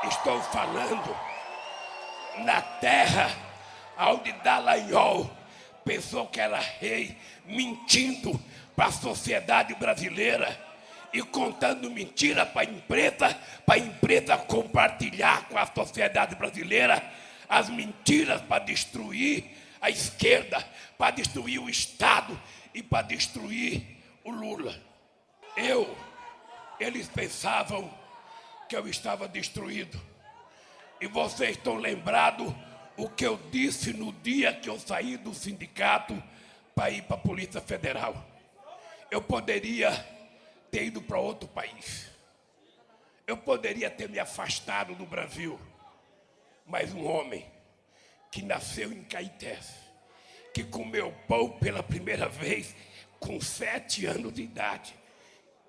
Estou 0.05 0.41
falando 0.45 1.34
na 2.38 2.61
terra 2.61 3.31
onde 3.99 4.33
Dallagnol 4.33 5.31
pensou 5.85 6.26
que 6.26 6.41
era 6.41 6.59
rei, 6.59 7.17
mentindo 7.47 8.41
para 8.75 8.87
a 8.87 8.93
sociedade 8.93 9.75
brasileira 9.75 10.59
e 11.12 11.23
contando 11.23 11.91
mentira 11.91 12.45
para 12.45 12.62
a 12.62 12.64
empresa, 12.64 13.38
para 13.64 13.75
a 13.75 13.79
empresa 13.79 14.37
compartilhar 14.37 15.49
com 15.49 15.59
a 15.59 15.67
sociedade 15.67 16.35
brasileira 16.35 17.03
as 17.49 17.69
mentiras 17.69 18.41
para 18.43 18.64
destruir 18.64 19.45
a 19.81 19.91
esquerda, 19.91 20.64
para 20.99 21.12
destruir 21.12 21.61
o 21.61 21.69
Estado 21.69 22.41
e 22.73 22.83
para 22.83 23.03
destruir 23.03 24.03
o 24.25 24.31
Lula. 24.31 24.75
Eu, 25.57 25.97
eles 26.81 27.07
pensavam 27.07 27.93
que 28.69 28.75
eu 28.75 28.88
estava 28.88 29.29
destruído 29.29 30.00
e 31.01 31.07
vocês 31.07 31.57
estão 31.57 31.77
lembrados 31.77 32.53
o 32.97 33.09
que 33.09 33.27
eu 33.27 33.37
disse 33.51 33.93
no 33.93 34.13
dia 34.13 34.53
que 34.53 34.69
eu 34.69 34.79
saí 34.79 35.17
do 35.17 35.35
sindicato 35.35 36.21
para 36.75 36.91
ir 36.91 37.03
para 37.03 37.17
a 37.17 37.21
Polícia 37.21 37.61
Federal. 37.61 38.25
Eu 39.11 39.21
poderia 39.21 39.93
ter 40.71 40.85
ido 40.85 41.03
para 41.03 41.19
outro 41.19 41.49
país. 41.49 42.11
Eu 43.27 43.37
poderia 43.37 43.91
ter 43.91 44.09
me 44.09 44.19
afastado 44.19 44.95
do 44.95 45.07
Brasil. 45.07 45.59
Mas 46.67 46.93
um 46.93 47.07
homem 47.07 47.47
que 48.31 48.43
nasceu 48.43 48.93
em 48.93 49.03
Caetés, 49.05 49.75
que 50.53 50.65
comeu 50.65 51.13
pão 51.29 51.51
pela 51.51 51.83
primeira 51.83 52.29
vez 52.29 52.75
com 53.21 53.41
sete 53.41 54.07
anos 54.07 54.33
de 54.33 54.43
idade, 54.43 54.95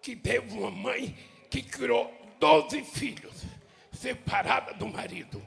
que 0.01 0.15
teve 0.15 0.57
uma 0.57 0.71
mãe 0.71 1.15
que 1.49 1.61
criou 1.61 2.13
doze 2.39 2.83
filhos 2.83 3.43
separada 3.95 4.73
do 4.73 4.87
marido, 4.87 5.41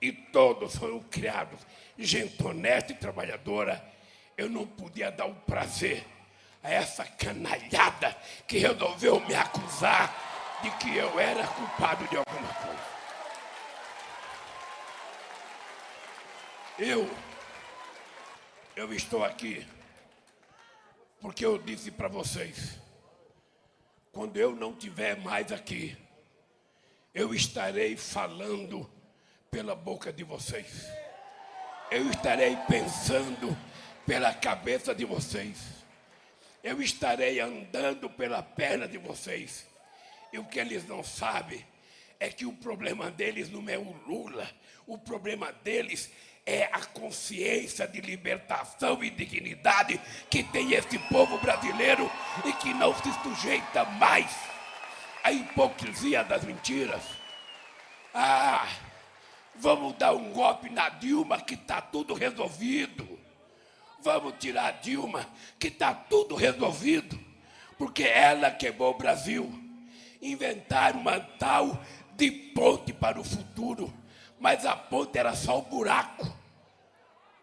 e 0.00 0.12
todos 0.12 0.76
foram 0.76 1.00
criados, 1.00 1.60
gente 1.98 2.42
honesta 2.42 2.92
e 2.92 2.96
trabalhadora, 2.96 3.84
eu 4.36 4.48
não 4.48 4.66
podia 4.66 5.10
dar 5.10 5.26
o 5.26 5.34
prazer 5.34 6.06
a 6.62 6.70
essa 6.70 7.04
canalhada 7.04 8.16
que 8.46 8.58
resolveu 8.58 9.20
me 9.20 9.34
acusar 9.34 10.60
de 10.62 10.70
que 10.78 10.96
eu 10.96 11.18
era 11.18 11.46
culpado 11.46 12.06
de 12.08 12.16
alguma 12.16 12.54
coisa. 12.54 12.88
Eu, 16.78 17.10
eu 18.76 18.92
estou 18.94 19.24
aqui 19.24 19.66
porque 21.20 21.44
eu 21.44 21.58
disse 21.58 21.90
para 21.90 22.06
vocês, 22.06 22.78
quando 24.12 24.36
eu 24.36 24.54
não 24.54 24.70
estiver 24.70 25.16
mais 25.18 25.50
aqui, 25.50 25.96
eu 27.14 27.34
estarei 27.34 27.96
falando 27.96 28.88
pela 29.50 29.74
boca 29.74 30.12
de 30.12 30.24
vocês. 30.24 30.86
Eu 31.90 32.10
estarei 32.10 32.56
pensando 32.68 33.56
pela 34.06 34.32
cabeça 34.34 34.94
de 34.94 35.04
vocês. 35.04 35.58
Eu 36.62 36.82
estarei 36.82 37.40
andando 37.40 38.10
pela 38.10 38.42
perna 38.42 38.86
de 38.86 38.98
vocês. 38.98 39.66
E 40.32 40.38
o 40.38 40.44
que 40.44 40.58
eles 40.58 40.86
não 40.86 41.02
sabem 41.02 41.64
é 42.20 42.28
que 42.28 42.44
o 42.44 42.52
problema 42.52 43.10
deles 43.10 43.50
não 43.50 43.66
é 43.68 43.78
o 43.78 43.92
Lula. 44.06 44.48
O 44.86 44.98
problema 44.98 45.50
deles 45.52 46.10
é 46.44 46.64
a 46.72 46.84
consciência 46.84 47.86
de 47.86 48.00
libertação 48.00 49.02
e 49.02 49.10
dignidade 49.10 50.00
que 50.30 50.42
tem 50.42 50.72
esse 50.72 50.98
povo 51.10 51.38
brasileiro 51.38 52.10
e 52.44 52.52
que 52.54 52.72
não 52.74 52.94
se 52.94 53.12
sujeita 53.22 53.84
mais 53.84 54.57
a 55.22 55.32
hipocrisia 55.32 56.22
das 56.24 56.44
mentiras. 56.44 57.02
Ah, 58.14 58.68
vamos 59.54 59.94
dar 59.96 60.12
um 60.14 60.32
golpe 60.32 60.70
na 60.70 60.88
Dilma 60.88 61.40
que 61.40 61.54
está 61.54 61.80
tudo 61.80 62.14
resolvido. 62.14 63.18
Vamos 64.00 64.34
tirar 64.38 64.66
a 64.66 64.70
Dilma 64.70 65.26
que 65.58 65.68
está 65.68 65.92
tudo 65.92 66.34
resolvido. 66.34 67.18
Porque 67.76 68.04
ela 68.04 68.50
quebrou 68.50 68.94
o 68.94 68.98
Brasil. 68.98 69.52
Inventaram 70.20 71.00
uma 71.00 71.20
tal 71.20 71.78
de 72.16 72.30
ponte 72.30 72.92
para 72.92 73.20
o 73.20 73.24
futuro. 73.24 73.92
Mas 74.40 74.64
a 74.64 74.76
ponte 74.76 75.18
era 75.18 75.34
só 75.34 75.58
o 75.58 75.62
buraco. 75.62 76.26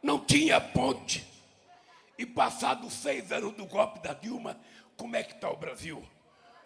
Não 0.01 0.19
tinha 0.19 0.59
ponte. 0.59 1.25
E 2.17 2.25
passados 2.25 2.93
seis 2.93 3.31
anos 3.31 3.53
do 3.53 3.65
golpe 3.65 3.99
da 3.99 4.13
Dilma, 4.13 4.57
como 4.95 5.15
é 5.15 5.23
que 5.23 5.33
está 5.33 5.49
o 5.49 5.57
Brasil? 5.57 6.01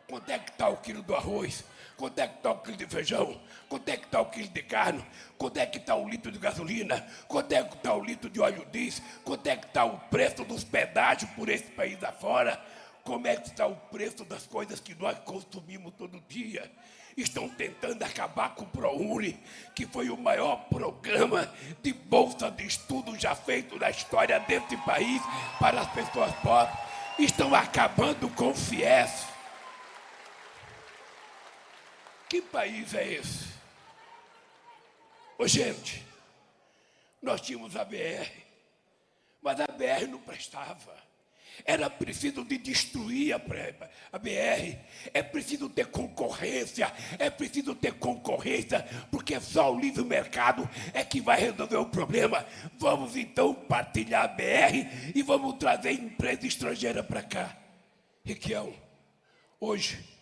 Quanto 0.10 0.32
é 0.32 0.40
que 0.40 0.50
está 0.50 0.68
o 0.68 0.78
quilo 0.78 1.04
do 1.04 1.16
arroz? 1.16 1.64
Quanto 1.96 2.18
é 2.18 2.28
que 2.28 2.38
está 2.38 2.52
o 2.52 2.58
quilo 2.58 2.78
de 2.78 2.88
feijão? 2.88 3.40
Quanto 3.68 3.90
é 3.90 3.96
que 3.96 4.06
está 4.06 4.20
o 4.22 4.26
quilo 4.26 4.48
de 4.48 4.64
carne? 4.64 5.06
Quanto 5.38 5.58
é 5.58 5.66
que 5.68 5.78
está 5.78 5.96
o 5.96 6.10
litro 6.10 6.32
de 6.32 6.40
gasolina? 6.40 7.06
Quanto 7.28 7.52
é 7.52 7.64
que 7.64 7.76
está 7.76 7.94
o 7.94 8.04
litro 8.04 8.28
de 8.28 8.40
óleo 8.40 8.66
diesel? 8.72 9.04
Quanto 9.24 9.46
é 9.46 9.56
que 9.56 9.68
está 9.68 9.86
o 9.86 10.00
preço 10.00 10.44
dos 10.44 10.64
pedágios 10.64 11.30
por 11.32 11.48
esse 11.48 11.66
país 11.66 12.04
afora? 12.04 12.60
Como 13.04 13.28
é 13.28 13.36
que 13.36 13.50
está 13.50 13.68
o 13.68 13.76
preço 13.76 14.26
das 14.26 14.48
coisas 14.48 14.80
que 14.80 14.96
nós 14.96 15.20
consumimos 15.20 15.94
todo 15.96 16.20
dia? 16.28 16.72
Estão 17.16 17.48
tentando 17.48 18.02
acabar 18.02 18.56
com 18.56 18.64
o 18.64 18.68
ProUni, 18.68 19.40
que 19.76 19.86
foi 19.86 20.10
o 20.10 20.18
maior 20.18 20.56
programa 20.70 21.54
de 21.84 21.94
bolsa 21.94 22.50
de 22.50 22.66
estudo 22.66 23.16
já 23.20 23.36
feito 23.36 23.78
na 23.78 23.92
história 23.92 24.40
desse 24.40 24.76
país 24.78 25.22
para 25.60 25.82
as 25.82 25.92
pessoas 25.92 26.34
pobres. 26.38 26.76
Estão 27.20 27.54
acabando 27.54 28.28
com 28.30 28.50
o 28.50 28.56
FIES 28.56 29.39
que 32.30 32.42
país 32.42 32.94
é 32.94 33.14
esse? 33.14 33.50
Ô 35.38 35.48
gente, 35.48 36.06
nós 37.22 37.42
tínhamos 37.42 37.76
a 37.76 37.84
BR, 37.84 38.30
Mas 39.42 39.60
a 39.60 39.66
BR 39.68 40.06
não 40.08 40.20
prestava. 40.20 41.10
Era 41.66 41.90
preciso 41.90 42.44
de 42.46 42.58
destruir 42.58 43.34
a, 43.34 43.38
BR. 43.40 44.78
É 45.14 45.24
preciso 45.24 45.70
ter 45.70 45.88
concorrência. 45.88 46.94
É 47.18 47.30
preciso 47.30 47.74
ter 47.74 47.94
concorrência, 47.94 48.86
porque 49.12 49.40
só 49.40 49.74
o 49.74 49.80
livre 49.80 50.04
mercado 50.04 50.70
é 50.94 51.04
que 51.04 51.20
vai 51.20 51.40
resolver 51.40 51.78
o 51.78 51.86
problema. 51.86 52.46
Vamos 52.78 53.16
então 53.16 53.54
partilhar 53.54 54.24
a 54.24 54.28
BR 54.28 55.14
e 55.16 55.22
vamos 55.24 55.56
trazer 55.58 55.92
empresa 55.94 56.46
estrangeira 56.46 57.04
para 57.04 57.24
cá. 57.24 57.58
Requião, 58.24 58.74
hoje 59.60 60.19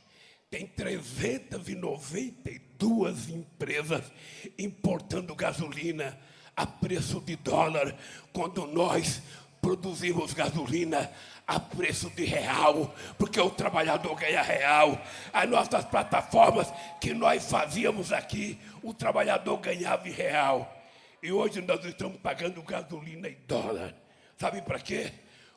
tem 0.50 0.66
392 0.66 3.30
empresas 3.30 4.12
importando 4.58 5.36
gasolina 5.36 6.18
a 6.56 6.66
preço 6.66 7.22
de 7.22 7.36
dólar, 7.36 7.96
quando 8.34 8.66
nós 8.66 9.22
produzimos 9.62 10.34
gasolina 10.34 11.12
a 11.46 11.60
preço 11.60 12.10
de 12.10 12.26
real, 12.26 12.96
porque 13.18 13.40
o 13.40 13.52
trabalhador 13.52 14.16
ganha 14.16 14.42
real. 14.42 15.00
As 15.32 15.48
nossas 15.50 15.86
plataformas 15.86 16.68
que 17.00 17.14
nós 17.14 17.50
fazíamos 17.50 18.12
aqui, 18.12 18.60
o 18.82 18.94
trabalhador 18.94 19.58
ganhava 19.58 20.08
em 20.08 20.12
real. 20.12 20.74
E 21.22 21.32
hoje 21.32 21.62
nós 21.62 21.86
estamos 21.86 22.20
pagando 22.20 22.62
gasolina 22.64 23.30
em 23.30 23.38
dólar. 23.48 23.94
Sabe 24.38 24.62
para 24.62 24.80
quê? 24.80 25.12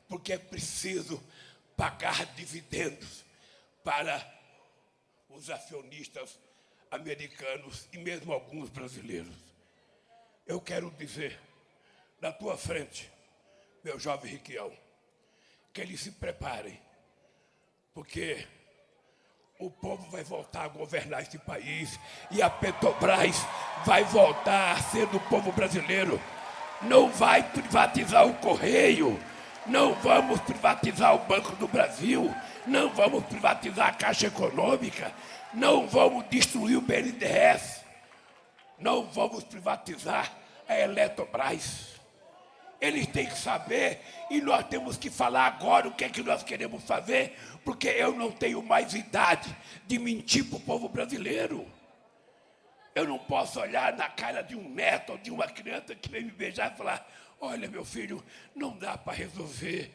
Porque 0.09 0.32
é 0.32 0.38
preciso 0.38 1.23
pagar 1.76 2.26
dividendos 2.35 3.25
para 3.82 4.39
os 5.30 5.50
acionistas 5.50 6.38
americanos 6.90 7.88
e 7.92 7.99
mesmo 7.99 8.32
alguns 8.32 8.68
brasileiros. 8.68 9.34
Eu 10.46 10.60
quero 10.60 10.90
dizer, 10.92 11.38
na 12.20 12.32
tua 12.32 12.56
frente, 12.56 13.10
meu 13.84 13.99
jovem 13.99 14.32
Riquião, 14.32 14.72
que 15.72 15.80
eles 15.80 16.00
se 16.00 16.12
preparem, 16.12 16.80
porque 17.94 18.46
o 19.58 19.70
povo 19.70 20.10
vai 20.10 20.25
voltar 20.25 20.64
a 20.64 20.68
governar 20.68 21.22
esse 21.22 21.38
país 21.38 21.99
e 22.30 22.42
a 22.42 22.50
Petrobras 22.50 23.37
vai 23.84 24.02
voltar 24.04 24.72
a 24.72 24.82
ser 24.82 25.06
do 25.08 25.20
povo 25.20 25.52
brasileiro. 25.52 26.20
Não 26.82 27.10
vai 27.10 27.42
privatizar 27.52 28.26
o 28.26 28.34
Correio, 28.38 29.18
não 29.70 29.94
vamos 29.94 30.40
privatizar 30.40 31.14
o 31.14 31.26
Banco 31.26 31.54
do 31.54 31.68
Brasil, 31.68 32.34
não 32.66 32.90
vamos 32.90 33.24
privatizar 33.26 33.88
a 33.88 33.92
Caixa 33.92 34.26
Econômica, 34.26 35.12
não 35.54 35.86
vamos 35.86 36.24
destruir 36.28 36.76
o 36.76 36.80
BNDES, 36.80 37.84
não 38.80 39.04
vamos 39.04 39.44
privatizar 39.44 40.32
a 40.68 40.76
Eletrobras. 40.76 41.90
Eles 42.80 43.06
têm 43.06 43.26
que 43.26 43.38
saber 43.38 44.00
e 44.28 44.40
nós 44.40 44.66
temos 44.66 44.96
que 44.96 45.08
falar 45.08 45.46
agora 45.46 45.86
o 45.86 45.92
que 45.92 46.04
é 46.04 46.08
que 46.08 46.22
nós 46.22 46.42
queremos 46.42 46.82
fazer, 46.82 47.38
porque 47.64 47.88
eu 47.88 48.12
não 48.12 48.32
tenho 48.32 48.60
mais 48.62 48.92
idade 48.94 49.54
de 49.86 49.98
mentir 50.00 50.46
para 50.46 50.56
o 50.56 50.60
povo 50.60 50.88
brasileiro. 50.88 51.64
Eu 52.92 53.06
não 53.06 53.18
posso 53.18 53.60
olhar 53.60 53.96
na 53.96 54.08
cara 54.08 54.42
de 54.42 54.56
um 54.56 54.68
neto 54.68 55.12
ou 55.12 55.18
de 55.18 55.30
uma 55.30 55.46
criança 55.46 55.94
que 55.94 56.08
vem 56.08 56.24
me 56.24 56.32
beijar 56.32 56.72
e 56.72 56.76
falar: 56.76 57.06
Olha, 57.40 57.68
meu 57.68 57.85
filho, 57.85 58.23
não 58.54 58.76
dá 58.76 58.99
para 58.99 59.14
resolver 59.14 59.90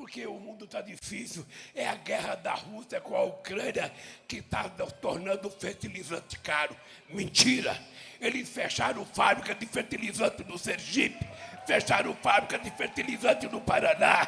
porque 0.00 0.26
o 0.26 0.40
mundo 0.40 0.64
está 0.64 0.80
difícil. 0.80 1.44
É 1.74 1.86
a 1.86 1.94
guerra 1.94 2.34
da 2.34 2.54
Rússia 2.54 3.00
com 3.02 3.14
a 3.14 3.22
Ucrânia 3.22 3.92
que 4.26 4.38
está 4.38 4.66
tornando 4.68 5.48
o 5.48 5.50
fertilizante 5.50 6.38
caro. 6.38 6.74
Mentira! 7.10 7.78
Eles 8.18 8.48
fecharam 8.48 9.04
fábrica 9.04 9.54
de 9.54 9.66
fertilizante 9.66 10.42
no 10.44 10.56
Sergipe, 10.56 11.26
fecharam 11.66 12.14
fábrica 12.14 12.58
de 12.58 12.70
fertilizante 12.70 13.46
no 13.46 13.60
Paraná, 13.60 14.26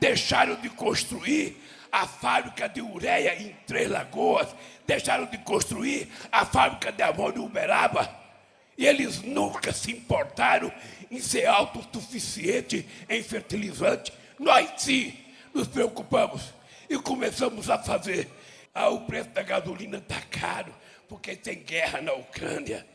deixaram 0.00 0.56
de 0.56 0.68
construir 0.70 1.56
a 1.92 2.04
fábrica 2.04 2.68
de 2.68 2.80
ureia 2.80 3.40
em 3.40 3.52
Três 3.64 3.88
Lagoas, 3.88 4.48
deixaram 4.84 5.26
de 5.26 5.38
construir 5.38 6.08
a 6.32 6.44
fábrica 6.44 6.90
de 6.90 7.02
amônio 7.02 7.42
em 7.42 7.46
Uberaba. 7.46 8.21
E 8.76 8.86
eles 8.86 9.20
nunca 9.22 9.72
se 9.72 9.92
importaram 9.92 10.72
em 11.10 11.20
ser 11.20 11.46
autossuficiente 11.46 12.88
em 13.08 13.22
fertilizante. 13.22 14.12
Nós 14.38 14.70
sim 14.78 15.16
nos 15.54 15.68
preocupamos 15.68 16.54
e 16.88 16.98
começamos 16.98 17.68
a 17.68 17.78
fazer. 17.78 18.28
Ah, 18.74 18.88
o 18.88 19.02
preço 19.02 19.28
da 19.30 19.42
gasolina 19.42 19.98
está 19.98 20.20
caro, 20.22 20.74
porque 21.08 21.36
tem 21.36 21.62
guerra 21.62 22.00
na 22.00 22.14
Ucrânia. 22.14 22.86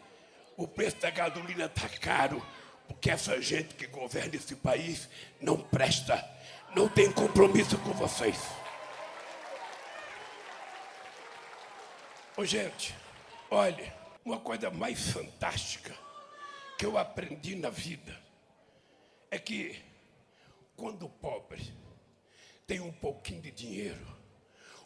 O 0.55 0.67
preço 0.67 0.97
da 0.97 1.11
gasolina 1.11 1.65
está 1.65 1.87
caro, 1.87 2.43
porque 2.87 3.11
essa 3.11 3.39
gente 3.39 3.75
que 3.75 3.85
governa 3.85 4.35
esse 4.35 4.55
país 4.55 5.07
não 5.39 5.57
presta, 5.57 6.27
não 6.75 6.89
tem 6.89 7.11
compromisso 7.11 7.77
com 7.77 7.91
vocês. 7.91 8.37
Ô 12.35 12.43
gente, 12.45 12.95
olha, 13.49 13.96
uma 14.27 14.41
coisa 14.41 14.69
mais 14.69 15.09
fantástica 15.11 15.95
que 16.77 16.85
eu 16.85 16.97
aprendi 16.97 17.55
na 17.55 17.69
vida 17.69 18.13
é 19.31 19.39
que 19.39 19.81
quando 20.75 21.05
o 21.05 21.09
pobre 21.09 21.73
tem 22.67 22.81
um 22.81 22.91
pouquinho 22.91 23.41
de 23.41 23.51
dinheiro, 23.51 24.05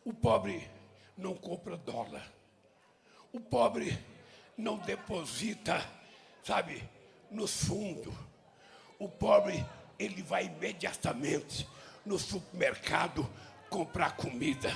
o 0.06 0.14
pobre 0.14 0.70
não 1.18 1.34
compra 1.34 1.76
dólar. 1.76 2.32
O 3.34 3.40
pobre 3.40 3.98
não 4.56 4.78
deposita, 4.78 5.84
sabe, 6.44 6.88
nos 7.32 7.66
fundos. 7.66 8.14
O 9.00 9.10
pobre, 9.10 9.66
ele 9.98 10.22
vai 10.22 10.46
imediatamente 10.46 11.68
no 12.06 12.20
supermercado 12.20 13.28
comprar 13.72 14.16
comida. 14.16 14.70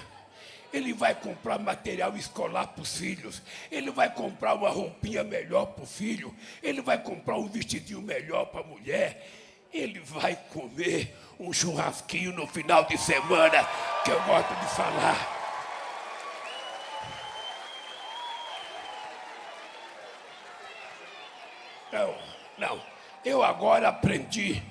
Ele 0.75 0.93
vai 0.93 1.15
comprar 1.15 1.57
material 1.57 2.15
escolar 2.17 2.67
para 2.67 2.81
os 2.81 2.97
filhos. 2.97 3.41
Ele 3.71 3.91
vai 3.91 4.13
comprar 4.13 4.55
uma 4.55 4.69
roupinha 4.69 5.23
melhor 5.23 5.67
para 5.67 5.83
o 5.83 5.87
filho. 5.87 6.35
Ele 6.61 6.81
vai 6.81 7.01
comprar 7.01 7.37
um 7.37 7.47
vestidinho 7.47 8.01
melhor 8.01 8.45
para 8.47 8.61
a 8.61 8.63
mulher 8.63 9.25
ele 9.75 9.99
vai 9.99 10.35
comer 10.53 11.13
um 11.39 11.51
churrasquinho 11.51 12.31
no 12.31 12.47
final 12.47 12.85
de 12.85 12.97
semana, 12.97 13.67
que 14.03 14.11
eu 14.11 14.21
gosto 14.23 14.55
de 14.55 14.65
falar. 14.67 15.35
Não, 21.91 22.17
não. 22.57 22.81
Eu 23.23 23.43
agora 23.43 23.89
aprendi 23.89 24.63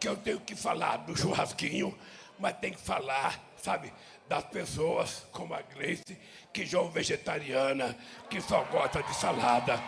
que 0.00 0.08
eu 0.08 0.16
tenho 0.16 0.40
que 0.40 0.56
falar 0.56 0.96
do 0.98 1.16
churrasquinho, 1.16 1.96
mas 2.38 2.56
tem 2.58 2.72
que 2.72 2.80
falar, 2.80 3.38
sabe, 3.62 3.92
das 4.28 4.44
pessoas 4.44 5.24
como 5.30 5.54
a 5.54 5.62
Grace, 5.62 6.18
que 6.52 6.66
já 6.66 6.80
é 6.80 6.88
vegetariana, 6.88 7.96
que 8.28 8.40
só 8.40 8.62
gosta 8.64 9.02
de 9.02 9.14
salada. 9.14 9.80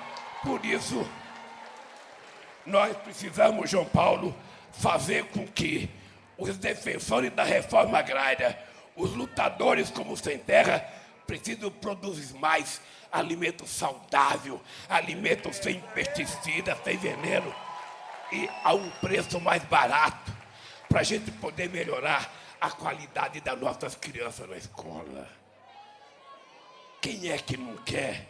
Por 0.42 0.64
isso, 0.64 1.06
nós 2.64 2.96
precisamos, 2.98 3.68
João 3.68 3.84
Paulo, 3.84 4.34
fazer 4.72 5.24
com 5.26 5.46
que 5.46 5.90
os 6.38 6.56
defensores 6.56 7.32
da 7.32 7.42
reforma 7.42 7.98
agrária, 7.98 8.58
os 8.96 9.12
lutadores 9.12 9.90
como 9.90 10.16
sem 10.16 10.38
terra, 10.38 10.88
precisam 11.26 11.70
produzir 11.70 12.34
mais 12.34 12.80
alimento 13.10 13.66
saudável, 13.66 14.60
alimento 14.88 15.52
sem 15.52 15.80
pesticida, 15.94 16.76
sem 16.84 16.96
veneno 16.96 17.54
e 18.32 18.48
a 18.62 18.74
um 18.74 18.90
preço 18.90 19.40
mais 19.40 19.62
barato, 19.64 20.32
para 20.88 21.00
a 21.00 21.04
gente 21.04 21.30
poder 21.32 21.68
melhorar 21.70 22.43
a 22.60 22.70
qualidade 22.70 23.40
das 23.40 23.58
nossas 23.58 23.94
crianças 23.94 24.48
na 24.48 24.56
escola. 24.56 25.28
Quem 27.00 27.30
é 27.30 27.38
que 27.38 27.56
não 27.56 27.76
quer 27.78 28.26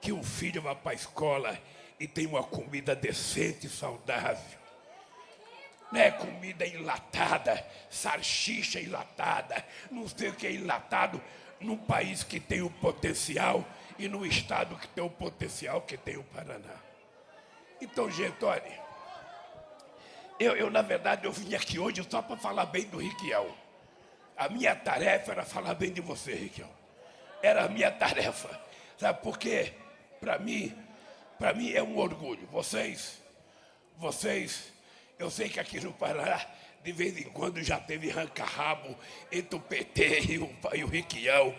que 0.00 0.12
o 0.12 0.22
filho 0.22 0.60
vá 0.62 0.74
para 0.74 0.92
a 0.92 0.94
escola 0.94 1.58
e 1.98 2.06
tenha 2.06 2.28
uma 2.28 2.42
comida 2.42 2.94
decente 2.94 3.66
e 3.66 3.70
saudável? 3.70 4.58
Não 5.90 6.00
é 6.00 6.10
comida 6.10 6.66
enlatada, 6.66 7.64
salsicha 7.88 8.80
enlatada, 8.80 9.64
não 9.90 10.06
sei 10.08 10.28
o 10.28 10.34
que 10.34 10.46
é 10.46 10.52
enlatado, 10.52 11.22
num 11.60 11.76
país 11.76 12.22
que 12.22 12.38
tem 12.38 12.60
o 12.60 12.70
potencial 12.70 13.64
e 13.98 14.08
num 14.08 14.26
estado 14.26 14.76
que 14.76 14.88
tem 14.88 15.02
o 15.02 15.08
potencial 15.08 15.80
que 15.82 15.96
tem 15.96 16.16
o 16.16 16.24
Paraná. 16.24 16.74
Então, 17.80 18.10
gente, 18.10 18.44
olha, 18.44 18.85
eu, 20.38 20.56
eu 20.56 20.70
na 20.70 20.82
verdade 20.82 21.24
eu 21.24 21.32
vim 21.32 21.54
aqui 21.54 21.78
hoje 21.78 22.06
só 22.08 22.20
para 22.20 22.36
falar 22.36 22.66
bem 22.66 22.84
do 22.84 22.98
Riquiel. 22.98 23.54
A 24.36 24.48
minha 24.48 24.74
tarefa 24.74 25.32
era 25.32 25.44
falar 25.44 25.74
bem 25.74 25.90
de 25.90 26.00
você, 26.00 26.34
Riquiel. 26.34 26.68
Era 27.42 27.64
a 27.64 27.68
minha 27.68 27.90
tarefa. 27.90 28.60
Sabe 28.98 29.22
por 29.22 29.38
quê? 29.38 29.72
Para 30.20 30.38
mim, 30.38 30.76
para 31.38 31.54
mim 31.54 31.72
é 31.72 31.82
um 31.82 31.96
orgulho. 31.96 32.46
Vocês, 32.52 33.22
vocês 33.96 34.72
eu 35.18 35.30
sei 35.30 35.48
que 35.48 35.58
aqui 35.58 35.80
no 35.80 35.92
Paraná, 35.92 36.44
de 36.84 36.92
vez 36.92 37.16
em 37.16 37.24
quando, 37.24 37.62
já 37.62 37.78
teve 37.78 38.10
ranca-rabo 38.10 38.94
entre 39.32 39.56
o 39.56 39.60
PT 39.60 40.20
e 40.28 40.38
o, 40.38 40.54
e 40.74 40.84
o 40.84 40.86
Riquião. 40.86 41.54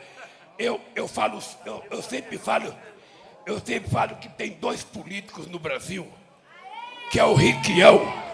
Eu, 0.59 0.79
eu 0.95 1.07
falo, 1.07 1.39
eu, 1.65 1.83
eu 1.89 2.01
sempre 2.01 2.37
falo, 2.37 2.75
eu 3.45 3.59
sempre 3.59 3.89
falo 3.89 4.15
que 4.17 4.29
tem 4.29 4.51
dois 4.51 4.83
políticos 4.83 5.47
no 5.47 5.57
Brasil, 5.57 6.07
que 7.11 7.19
é 7.19 7.23
o 7.23 7.33
Riquião 7.33 8.26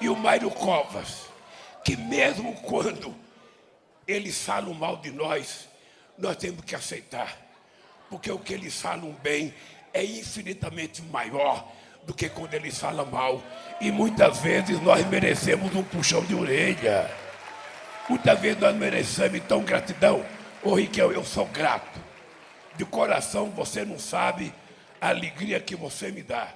e 0.00 0.08
o 0.08 0.16
Mário 0.16 0.50
Covas, 0.50 1.26
que 1.84 1.96
mesmo 1.96 2.54
quando 2.62 3.14
eles 4.06 4.42
falam 4.42 4.74
mal 4.74 4.96
de 4.96 5.10
nós, 5.10 5.68
nós 6.18 6.36
temos 6.36 6.64
que 6.64 6.74
aceitar, 6.74 7.36
porque 8.08 8.30
o 8.30 8.38
que 8.38 8.54
eles 8.54 8.80
falam 8.80 9.12
bem 9.22 9.54
é 9.92 10.04
infinitamente 10.04 11.02
maior 11.02 11.66
do 12.04 12.14
que 12.14 12.28
quando 12.28 12.54
eles 12.54 12.78
falam 12.78 13.06
mal. 13.06 13.42
E 13.80 13.90
muitas 13.90 14.38
vezes 14.38 14.80
nós 14.80 15.04
merecemos 15.06 15.74
um 15.74 15.82
puxão 15.82 16.24
de 16.24 16.34
orelha. 16.34 17.10
Muitas 18.08 18.38
vezes 18.38 18.60
nós 18.60 18.74
merecemos, 18.76 19.36
então, 19.36 19.62
gratidão. 19.62 20.24
Ô 20.62 20.74
Riquel, 20.74 21.12
eu 21.12 21.24
sou 21.24 21.46
grato. 21.46 22.00
De 22.76 22.84
coração, 22.84 23.50
você 23.50 23.84
não 23.84 23.98
sabe 23.98 24.52
a 25.00 25.08
alegria 25.08 25.58
que 25.58 25.74
você 25.74 26.10
me 26.10 26.22
dá 26.22 26.48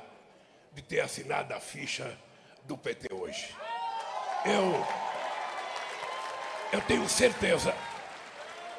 de 0.73 0.83
ter 0.83 1.01
assinado 1.01 1.53
a 1.53 1.61
ficha 1.61 2.17
do 2.65 2.77
PT 2.77 3.13
hoje. 3.15 3.55
Eu, 4.45 4.87
eu 6.73 6.81
tenho 6.83 7.09
certeza, 7.09 7.75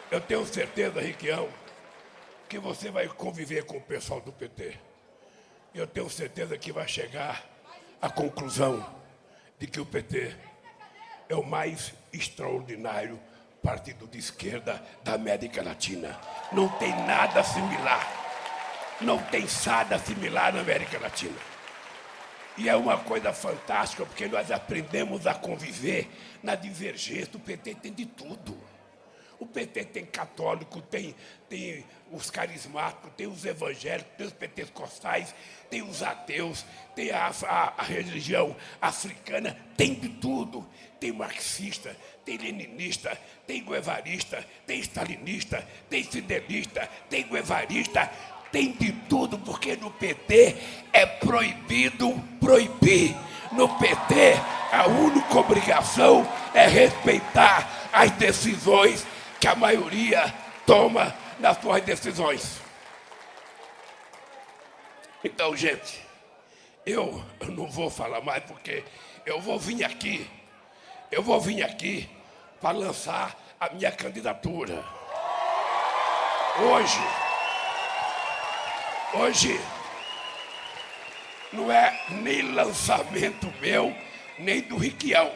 eu 0.09 0.19
tenho 0.19 0.45
certeza, 0.45 1.01
Riquião, 1.01 1.49
que 2.49 2.57
você 2.59 2.89
vai 2.89 3.07
conviver 3.07 3.65
com 3.65 3.77
o 3.77 3.81
pessoal 3.81 4.19
do 4.21 4.31
PT. 4.31 4.77
Eu 5.73 5.87
tenho 5.87 6.09
certeza 6.09 6.57
que 6.57 6.71
vai 6.71 6.87
chegar 6.87 7.43
à 8.01 8.09
conclusão 8.09 8.85
de 9.57 9.67
que 9.67 9.79
o 9.79 9.85
PT 9.85 10.35
é 11.29 11.35
o 11.35 11.43
mais 11.43 11.93
extraordinário 12.11 13.19
partido 13.61 14.07
de 14.07 14.17
esquerda 14.17 14.81
da 15.03 15.13
América 15.13 15.63
Latina. 15.63 16.19
Não 16.51 16.67
tem 16.67 16.91
nada 17.05 17.43
similar. 17.43 18.21
Não 18.99 19.17
tem 19.17 19.45
nada 19.65 19.99
similar 19.99 20.53
na 20.53 20.61
América 20.61 20.99
Latina. 20.99 21.50
E 22.61 22.69
é 22.69 22.75
uma 22.75 22.95
coisa 22.95 23.33
fantástica, 23.33 24.05
porque 24.05 24.27
nós 24.27 24.51
aprendemos 24.51 25.25
a 25.25 25.33
conviver 25.33 26.07
na 26.43 26.53
divergência. 26.53 27.31
O 27.33 27.39
PT 27.39 27.73
tem 27.73 27.91
de 27.91 28.05
tudo. 28.05 28.55
O 29.39 29.47
PT 29.47 29.85
tem 29.85 30.05
católico, 30.05 30.79
tem, 30.79 31.15
tem 31.49 31.83
os 32.11 32.29
carismáticos, 32.29 33.09
tem 33.17 33.25
os 33.25 33.43
evangélicos, 33.45 34.13
tem 34.15 34.27
os 34.27 34.33
pentecostais, 34.33 35.33
tem 35.71 35.81
os 35.81 36.03
ateus, 36.03 36.63
tem 36.95 37.09
a, 37.09 37.31
a, 37.47 37.81
a 37.81 37.83
religião 37.83 38.55
africana, 38.79 39.57
tem 39.75 39.95
de 39.95 40.09
tudo. 40.09 40.69
Tem 40.99 41.11
marxista, 41.11 41.97
tem 42.23 42.37
leninista, 42.37 43.19
tem 43.47 43.65
guevarista, 43.65 44.47
tem 44.67 44.79
stalinista, 44.81 45.67
tem 45.89 46.03
fidelista, 46.03 46.87
tem 47.09 47.27
guevarista, 47.27 48.07
tem 48.51 48.71
de 48.73 48.91
tudo, 48.91 49.37
porque 49.39 49.75
no 49.75 49.89
PT 49.91 50.55
é 50.91 51.05
proibido 51.05 52.13
proibir. 52.39 53.15
No 53.51 53.67
PT, 53.77 54.33
a 54.71 54.87
única 54.87 55.39
obrigação 55.39 56.27
é 56.53 56.67
respeitar 56.67 57.89
as 57.91 58.11
decisões 58.11 59.05
que 59.39 59.47
a 59.47 59.55
maioria 59.55 60.33
toma 60.65 61.13
nas 61.39 61.57
suas 61.57 61.81
decisões. 61.83 62.61
Então, 65.23 65.55
gente, 65.55 66.01
eu 66.85 67.23
não 67.49 67.67
vou 67.67 67.89
falar 67.89 68.21
mais 68.21 68.43
porque 68.43 68.83
eu 69.25 69.39
vou 69.41 69.59
vir 69.59 69.83
aqui, 69.83 70.27
eu 71.11 71.21
vou 71.21 71.39
vir 71.39 71.63
aqui 71.63 72.09
para 72.59 72.77
lançar 72.77 73.35
a 73.59 73.69
minha 73.69 73.91
candidatura. 73.91 74.83
Hoje, 76.59 76.99
Hoje 79.13 79.59
não 81.51 81.69
é 81.69 82.05
nem 82.09 82.53
lançamento 82.53 83.51
meu, 83.59 83.93
nem 84.39 84.61
do 84.61 84.77
Riquião. 84.77 85.29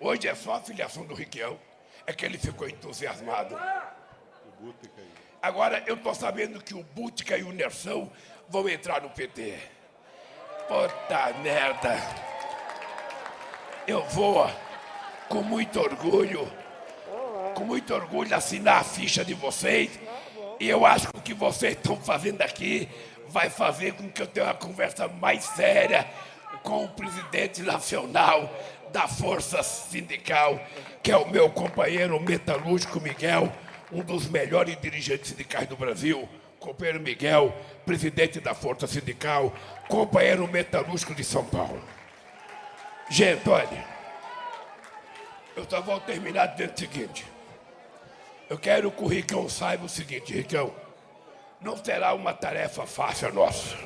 Hoje 0.00 0.26
é 0.26 0.34
só 0.34 0.54
a 0.54 0.60
filiação 0.62 1.04
do 1.04 1.12
Riquião. 1.12 1.58
É 2.06 2.12
que 2.14 2.24
ele 2.24 2.38
ficou 2.38 2.66
entusiasmado. 2.66 3.54
Agora 5.42 5.84
eu 5.86 5.94
estou 5.94 6.14
sabendo 6.14 6.62
que 6.62 6.72
o 6.72 6.82
Bútica 6.82 7.36
e 7.36 7.42
o 7.42 7.52
Nersão 7.52 8.10
vão 8.48 8.66
entrar 8.66 9.02
no 9.02 9.10
PT. 9.10 9.58
Puta 10.66 11.34
merda. 11.42 11.98
Eu 13.86 14.02
vou, 14.06 14.50
com 15.28 15.42
muito 15.42 15.78
orgulho, 15.78 16.50
com 17.54 17.64
muito 17.64 17.92
orgulho, 17.92 18.34
assinar 18.34 18.80
a 18.80 18.84
ficha 18.84 19.22
de 19.22 19.34
vocês 19.34 20.00
e 20.60 20.68
eu 20.68 20.84
acho 20.84 21.08
que 21.08 21.18
o 21.18 21.22
que 21.22 21.34
vocês 21.34 21.72
estão 21.72 21.96
fazendo 21.96 22.42
aqui 22.42 22.86
vai 23.28 23.48
fazer 23.48 23.94
com 23.94 24.10
que 24.10 24.20
eu 24.20 24.26
tenha 24.26 24.46
uma 24.46 24.54
conversa 24.54 25.08
mais 25.08 25.42
séria 25.42 26.06
com 26.62 26.84
o 26.84 26.88
presidente 26.88 27.62
nacional 27.62 28.52
da 28.92 29.08
Força 29.08 29.62
Sindical, 29.62 30.60
que 31.02 31.10
é 31.10 31.16
o 31.16 31.30
meu 31.30 31.48
companheiro 31.48 32.20
metalúrgico 32.20 33.00
Miguel, 33.00 33.50
um 33.90 34.02
dos 34.02 34.28
melhores 34.28 34.78
dirigentes 34.80 35.30
sindicais 35.30 35.66
do 35.66 35.76
Brasil. 35.76 36.28
Companheiro 36.58 37.00
Miguel, 37.00 37.56
presidente 37.86 38.38
da 38.38 38.52
Força 38.52 38.86
Sindical, 38.86 39.54
companheiro 39.88 40.46
metalúrgico 40.46 41.14
de 41.14 41.24
São 41.24 41.42
Paulo. 41.42 41.82
Gente, 43.08 43.48
olha, 43.48 43.82
eu 45.56 45.64
só 45.66 45.80
vou 45.80 45.98
terminar 46.00 46.48
dizendo 46.48 46.74
o 46.74 46.78
seguinte. 46.78 47.39
Eu 48.50 48.58
quero 48.58 48.90
que 48.90 49.04
o 49.04 49.06
Ricão 49.06 49.48
saiba 49.48 49.84
o 49.84 49.88
seguinte, 49.88 50.34
Ricão. 50.34 50.74
Não 51.60 51.76
será 51.76 52.12
uma 52.14 52.34
tarefa 52.34 52.84
fácil 52.84 53.32
nossa. 53.32 53.76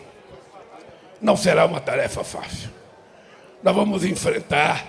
Não 1.20 1.36
será 1.36 1.66
uma 1.66 1.82
tarefa 1.82 2.24
fácil. 2.24 2.70
Nós 3.62 3.76
vamos 3.76 4.06
enfrentar 4.06 4.86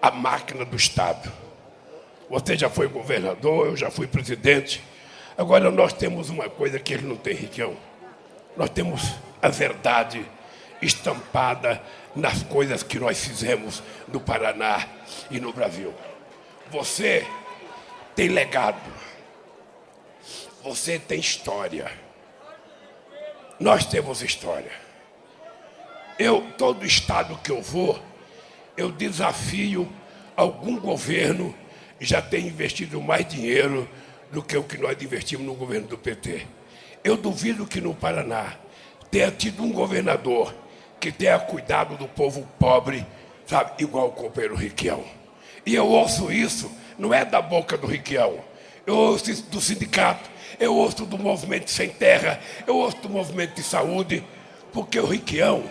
a 0.00 0.12
máquina 0.12 0.64
do 0.64 0.76
Estado. 0.76 1.32
Você 2.30 2.56
já 2.56 2.70
foi 2.70 2.86
governador, 2.86 3.66
eu 3.66 3.76
já 3.76 3.90
fui 3.90 4.06
presidente. 4.06 4.84
Agora 5.36 5.68
nós 5.68 5.92
temos 5.92 6.30
uma 6.30 6.48
coisa 6.48 6.78
que 6.78 6.94
ele 6.94 7.08
não 7.08 7.16
tem, 7.16 7.34
Riquão. 7.34 7.76
Nós 8.56 8.70
temos 8.70 9.16
a 9.42 9.48
verdade 9.48 10.24
estampada 10.80 11.82
nas 12.14 12.44
coisas 12.44 12.84
que 12.84 13.00
nós 13.00 13.18
fizemos 13.18 13.82
no 14.06 14.20
Paraná 14.20 14.86
e 15.28 15.40
no 15.40 15.52
Brasil. 15.52 15.92
Você 16.70 17.26
tem 18.14 18.28
legado. 18.28 19.07
Você 20.68 20.98
tem 20.98 21.18
história. 21.18 21.90
Nós 23.58 23.86
temos 23.86 24.20
história. 24.20 24.70
Eu, 26.18 26.42
todo 26.58 26.84
estado 26.84 27.38
que 27.42 27.50
eu 27.50 27.62
vou, 27.62 27.98
eu 28.76 28.92
desafio 28.92 29.90
algum 30.36 30.78
governo 30.78 31.54
já 31.98 32.20
tem 32.20 32.46
investido 32.46 33.00
mais 33.00 33.26
dinheiro 33.26 33.88
do 34.30 34.42
que 34.42 34.58
o 34.58 34.62
que 34.62 34.76
nós 34.76 35.02
investimos 35.02 35.46
no 35.46 35.54
governo 35.54 35.88
do 35.88 35.96
PT. 35.96 36.46
Eu 37.02 37.16
duvido 37.16 37.66
que 37.66 37.80
no 37.80 37.94
Paraná 37.94 38.54
tenha 39.10 39.30
tido 39.30 39.62
um 39.62 39.72
governador 39.72 40.54
que 41.00 41.10
tenha 41.10 41.38
cuidado 41.38 41.96
do 41.96 42.06
povo 42.06 42.46
pobre, 42.58 43.06
sabe, 43.46 43.82
igual 43.82 44.08
o 44.08 44.12
companheiro 44.12 44.54
Riquião. 44.54 45.02
E 45.64 45.74
eu 45.74 45.86
ouço 45.86 46.30
isso, 46.30 46.70
não 46.98 47.14
é 47.14 47.24
da 47.24 47.40
boca 47.40 47.78
do 47.78 47.86
Riquião, 47.86 48.38
eu 48.86 48.94
ouço 48.94 49.30
isso 49.30 49.44
do 49.44 49.62
sindicato, 49.62 50.36
eu 50.60 50.74
ouço 50.74 51.06
do 51.06 51.18
movimento 51.18 51.70
sem 51.70 51.88
terra, 51.88 52.40
eu 52.66 52.76
ouço 52.76 52.96
do 52.98 53.08
movimento 53.08 53.54
de 53.54 53.62
saúde, 53.62 54.24
porque 54.72 54.98
o 54.98 55.06
Riquião, 55.06 55.64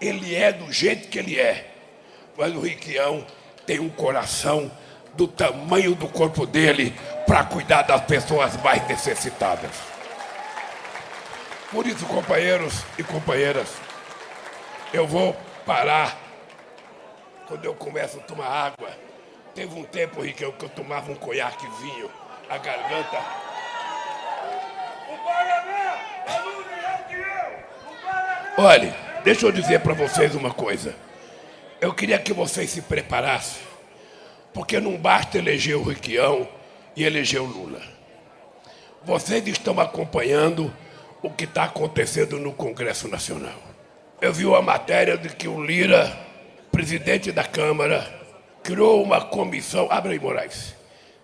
ele 0.00 0.34
é 0.34 0.52
do 0.52 0.72
jeito 0.72 1.08
que 1.08 1.18
ele 1.18 1.38
é. 1.38 1.66
Mas 2.36 2.54
o 2.54 2.60
Riquião 2.60 3.24
tem 3.66 3.78
um 3.80 3.90
coração 3.90 4.70
do 5.14 5.28
tamanho 5.28 5.94
do 5.94 6.08
corpo 6.08 6.46
dele 6.46 6.94
para 7.26 7.44
cuidar 7.44 7.82
das 7.82 8.02
pessoas 8.04 8.56
mais 8.62 8.86
necessitadas. 8.88 9.70
Por 11.70 11.86
isso, 11.86 12.04
companheiros 12.06 12.82
e 12.98 13.02
companheiras, 13.02 13.68
eu 14.92 15.06
vou 15.06 15.36
parar 15.66 16.18
quando 17.46 17.64
eu 17.64 17.74
começo 17.74 18.18
a 18.18 18.22
tomar 18.22 18.46
água. 18.46 18.90
Teve 19.54 19.78
um 19.78 19.84
tempo, 19.84 20.22
Riquião, 20.22 20.52
que 20.52 20.64
eu 20.64 20.68
tomava 20.68 21.12
um 21.12 21.16
conhaquezinho, 21.16 22.10
a 22.48 22.56
garganta 22.56 23.18
Olha, 28.62 28.94
deixa 29.24 29.46
eu 29.46 29.52
dizer 29.52 29.80
para 29.80 29.94
vocês 29.94 30.34
uma 30.34 30.52
coisa. 30.52 30.94
Eu 31.80 31.94
queria 31.94 32.18
que 32.18 32.30
vocês 32.30 32.68
se 32.68 32.82
preparassem, 32.82 33.62
porque 34.52 34.78
não 34.78 34.98
basta 34.98 35.38
eleger 35.38 35.78
o 35.78 35.82
Riquião 35.82 36.46
e 36.94 37.02
eleger 37.02 37.40
o 37.40 37.46
Lula. 37.46 37.80
Vocês 39.02 39.46
estão 39.46 39.80
acompanhando 39.80 40.70
o 41.22 41.30
que 41.30 41.44
está 41.44 41.64
acontecendo 41.64 42.38
no 42.38 42.52
Congresso 42.52 43.08
Nacional. 43.08 43.58
Eu 44.20 44.30
vi 44.30 44.44
uma 44.44 44.60
matéria 44.60 45.16
de 45.16 45.30
que 45.30 45.48
o 45.48 45.64
Lira, 45.64 46.14
presidente 46.70 47.32
da 47.32 47.44
Câmara, 47.44 48.06
criou 48.62 49.02
uma 49.02 49.22
comissão, 49.22 49.88
abre 49.90 50.12
aí, 50.12 50.18
Moraes, 50.18 50.74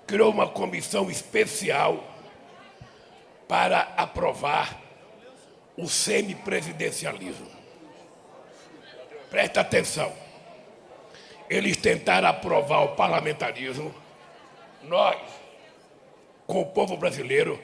criou 0.07 0.33
uma 0.33 0.49
comissão 0.49 1.11
especial 1.11 2.03
para 3.47 3.93
aprovar 3.95 4.86
o 5.77 5.89
semipresidencialismo. 5.89 7.51
Presta 9.31 9.61
atenção. 9.61 10.13
eles 11.49 11.77
tentaram 11.77 12.29
aprovar 12.29 12.83
o 12.85 12.97
parlamentarismo. 12.97 13.95
Nós, 14.83 15.21
com 16.47 16.61
o 16.61 16.67
povo 16.67 16.97
brasileiro, 16.97 17.61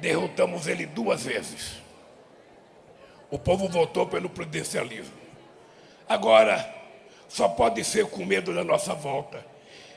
derrotamos 0.00 0.66
ele 0.66 0.86
duas 0.86 1.24
vezes. 1.24 1.76
O 3.30 3.38
povo 3.38 3.68
votou 3.68 4.06
pelo 4.06 4.28
presidencialismo. 4.28 5.14
Agora, 6.08 6.74
só 7.28 7.48
pode 7.48 7.84
ser 7.84 8.06
com 8.06 8.24
medo 8.24 8.52
da 8.54 8.64
nossa 8.64 8.94
volta. 8.94 9.44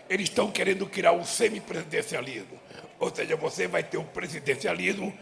Eles 0.09 0.29
estão 0.29 0.51
querendo 0.51 0.85
criar 0.85 1.13
um 1.13 1.23
semipresidencialismo. 1.23 2.59
Ou 2.99 3.13
seja, 3.13 3.35
você 3.35 3.67
vai 3.67 3.83
ter 3.83 3.97
o 3.97 4.03
presidencialismo, 4.03 5.17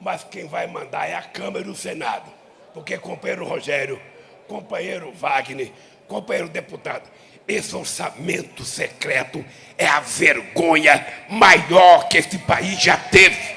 mas 0.00 0.24
quem 0.24 0.46
vai 0.46 0.66
mandar 0.66 1.08
é 1.08 1.14
a 1.14 1.22
Câmara 1.22 1.66
e 1.66 1.70
o 1.70 1.74
Senado. 1.74 2.30
Porque 2.72 2.96
companheiro 2.98 3.44
Rogério, 3.44 4.00
companheiro 4.46 5.12
Wagner, 5.12 5.72
companheiro 6.06 6.48
deputado, 6.48 7.08
esse 7.46 7.74
orçamento 7.74 8.64
secreto 8.64 9.44
é 9.76 9.86
a 9.86 10.00
vergonha 10.00 11.06
maior 11.28 12.08
que 12.08 12.18
esse 12.18 12.38
país 12.38 12.80
já 12.80 12.96
teve. 12.96 13.56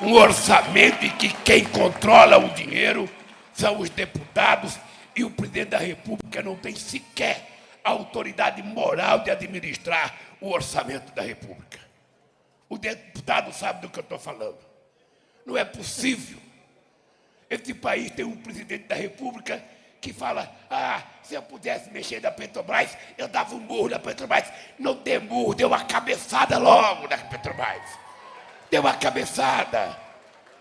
Um 0.00 0.12
orçamento 0.14 1.04
em 1.04 1.10
que 1.10 1.32
quem 1.42 1.64
controla 1.64 2.38
o 2.38 2.50
dinheiro 2.50 3.08
são 3.52 3.78
os 3.78 3.90
deputados 3.90 4.78
e 5.14 5.24
o 5.24 5.30
presidente 5.30 5.70
da 5.70 5.78
República 5.78 6.42
não 6.42 6.56
tem 6.56 6.74
sequer 6.74 7.46
a 7.82 7.90
autoridade 7.90 8.62
moral 8.62 9.20
de 9.20 9.30
administrar 9.30 10.14
o 10.40 10.50
orçamento 10.50 11.12
da 11.12 11.22
República. 11.22 11.78
O 12.68 12.76
deputado 12.76 13.52
sabe 13.52 13.82
do 13.82 13.88
que 13.88 13.98
eu 13.98 14.02
estou 14.02 14.18
falando. 14.18 14.67
Não 15.48 15.56
é 15.56 15.64
possível. 15.64 16.36
Esse 17.48 17.72
país 17.72 18.10
tem 18.10 18.22
um 18.22 18.36
presidente 18.36 18.84
da 18.84 18.94
República 18.94 19.64
que 19.98 20.12
fala: 20.12 20.54
ah, 20.70 21.02
se 21.22 21.34
eu 21.34 21.40
pudesse 21.40 21.90
mexer 21.90 22.20
na 22.20 22.30
Petrobras, 22.30 22.94
eu 23.16 23.26
dava 23.26 23.54
um 23.54 23.58
murro 23.58 23.88
na 23.88 23.98
Petrobras. 23.98 24.44
Não 24.78 24.94
deu 24.94 25.22
murro, 25.22 25.54
deu 25.54 25.68
uma 25.68 25.82
cabeçada 25.86 26.58
logo 26.58 27.08
na 27.08 27.16
Petrobras. 27.16 27.82
Deu 28.70 28.82
uma 28.82 28.92
cabeçada. 28.92 29.98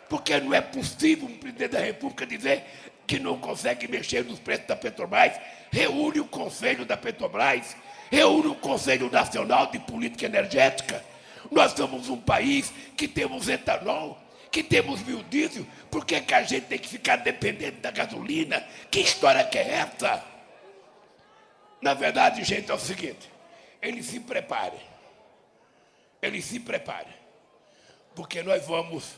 Porque 0.07 0.39
não 0.39 0.53
é 0.53 0.61
possível 0.61 1.27
um 1.27 1.37
presidente 1.37 1.71
da 1.71 1.79
República 1.79 2.25
dizer 2.25 2.63
que 3.05 3.19
não 3.19 3.37
consegue 3.37 3.89
mexer 3.89 4.23
nos 4.23 4.39
preços 4.39 4.67
da 4.67 4.75
Petrobras, 4.77 5.37
reúne 5.69 6.21
o 6.21 6.25
Conselho 6.25 6.85
da 6.85 6.95
Petrobras, 6.95 7.75
reúne 8.09 8.47
o 8.47 8.55
Conselho 8.55 9.11
Nacional 9.11 9.67
de 9.67 9.79
Política 9.79 10.27
Energética. 10.27 11.03
Nós 11.51 11.73
somos 11.73 12.07
um 12.07 12.17
país 12.21 12.71
que 12.95 13.05
temos 13.05 13.49
etanol, 13.49 14.17
que 14.57 14.63
temos 14.63 15.01
biodiesel, 15.01 15.67
por 15.91 16.03
que, 16.03 16.19
que 16.19 16.33
a 16.33 16.41
gente 16.41 16.65
tem 16.65 16.79
que 16.79 16.89
ficar 16.89 17.17
dependendo 17.17 17.77
da 17.79 17.91
gasolina? 17.91 18.65
Que 18.89 19.01
história 19.01 19.43
que 19.43 19.55
é 19.55 19.75
essa? 19.75 20.23
Na 21.79 21.93
verdade, 21.93 22.43
gente, 22.43 22.71
é 22.71 22.73
o 22.73 22.79
seguinte: 22.79 23.31
ele 23.79 24.01
se 24.01 24.19
prepare. 24.19 24.79
Ele 26.19 26.41
se 26.41 26.59
prepare. 26.59 27.11
Porque 28.15 28.41
nós 28.41 28.65
vamos 28.65 29.15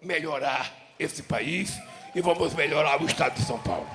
melhorar 0.00 0.72
esse 0.98 1.22
país 1.24 1.78
e 2.14 2.22
vamos 2.22 2.54
melhorar 2.54 3.02
o 3.02 3.04
estado 3.04 3.34
de 3.34 3.44
São 3.44 3.58
Paulo. 3.58 3.86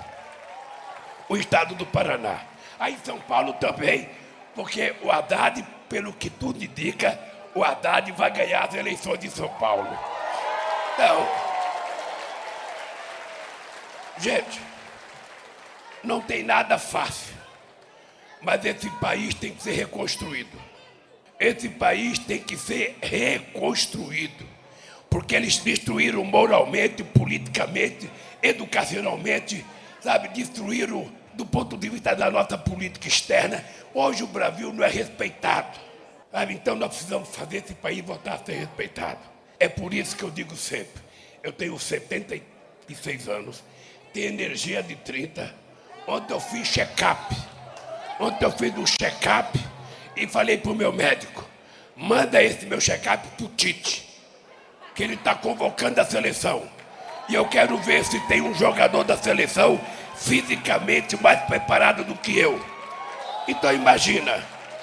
O 1.27 1.35
estado 1.35 1.73
do 1.73 1.87
Paraná. 1.87 2.45
Aí 2.77 2.95
São 3.03 3.19
Paulo 3.21 3.53
também, 3.53 4.07
porque 4.53 4.95
o 5.01 5.11
Haddad, 5.11 5.65
pelo 5.89 6.13
que 6.13 6.29
tudo 6.29 6.63
indica, 6.63 7.19
o 7.55 7.63
Haddad 7.63 8.11
vai 8.11 8.29
ganhar 8.29 8.65
as 8.65 8.75
eleições 8.75 9.17
de 9.17 9.31
São 9.31 9.49
Paulo. 9.55 10.14
Então, 10.95 11.27
gente, 14.17 14.61
não 16.01 16.21
tem 16.21 16.41
nada 16.41 16.79
fácil, 16.79 17.35
mas 18.41 18.63
esse 18.63 18.89
país 18.91 19.35
tem 19.35 19.53
que 19.53 19.61
ser 19.61 19.73
reconstruído. 19.73 20.57
Esse 21.37 21.67
país 21.67 22.17
tem 22.17 22.39
que 22.39 22.55
ser 22.55 22.97
reconstruído 23.01 24.55
porque 25.09 25.35
eles 25.35 25.57
destruíram 25.59 26.23
moralmente, 26.23 27.03
politicamente, 27.03 28.09
educacionalmente, 28.41 29.65
sabe, 30.01 30.29
destruíram 30.29 31.09
do 31.33 31.45
ponto 31.45 31.77
de 31.77 31.89
vista 31.89 32.15
da 32.15 32.31
nossa 32.31 32.57
política 32.57 33.07
externa. 33.09 33.63
Hoje 33.93 34.23
o 34.23 34.27
Brasil 34.27 34.71
não 34.71 34.83
é 34.83 34.89
respeitado. 34.89 35.77
Sabe? 36.31 36.53
Então 36.53 36.75
nós 36.75 36.89
precisamos 36.89 37.35
fazer 37.35 37.57
esse 37.57 37.73
país 37.73 38.03
voltar 38.03 38.35
a 38.35 38.45
ser 38.45 38.55
respeitado. 38.59 39.34
É 39.59 39.69
por 39.69 39.93
isso 39.93 40.15
que 40.15 40.23
eu 40.23 40.31
digo 40.31 40.55
sempre, 40.55 41.01
eu 41.43 41.51
tenho 41.51 41.77
76 41.79 43.29
anos, 43.29 43.63
tenho 44.13 44.27
energia 44.27 44.83
de 44.83 44.95
30. 44.95 45.53
Ontem 46.07 46.33
eu 46.33 46.39
fiz 46.39 46.67
check-up. 46.67 47.35
Ontem 48.19 48.45
eu 48.45 48.51
fiz 48.51 48.77
um 48.77 48.85
check-up 48.85 49.59
e 50.15 50.27
falei 50.27 50.57
para 50.57 50.71
o 50.71 50.75
meu 50.75 50.93
médico, 50.93 51.47
manda 51.95 52.41
esse 52.41 52.65
meu 52.65 52.79
check-up 52.79 53.27
para 53.27 53.45
o 53.45 53.49
Tite 53.49 54.05
que 54.95 55.03
ele 55.03 55.15
está 55.15 55.35
convocando 55.35 55.99
a 55.99 56.05
seleção. 56.05 56.63
E 57.27 57.35
eu 57.35 57.45
quero 57.45 57.77
ver 57.77 58.05
se 58.05 58.19
tem 58.27 58.41
um 58.41 58.53
jogador 58.55 59.03
da 59.03 59.17
seleção 59.17 59.79
fisicamente 60.15 61.21
mais 61.21 61.41
preparado 61.41 62.03
do 62.05 62.15
que 62.15 62.39
eu. 62.39 62.63
Então 63.47 63.73
imagina, 63.73 64.41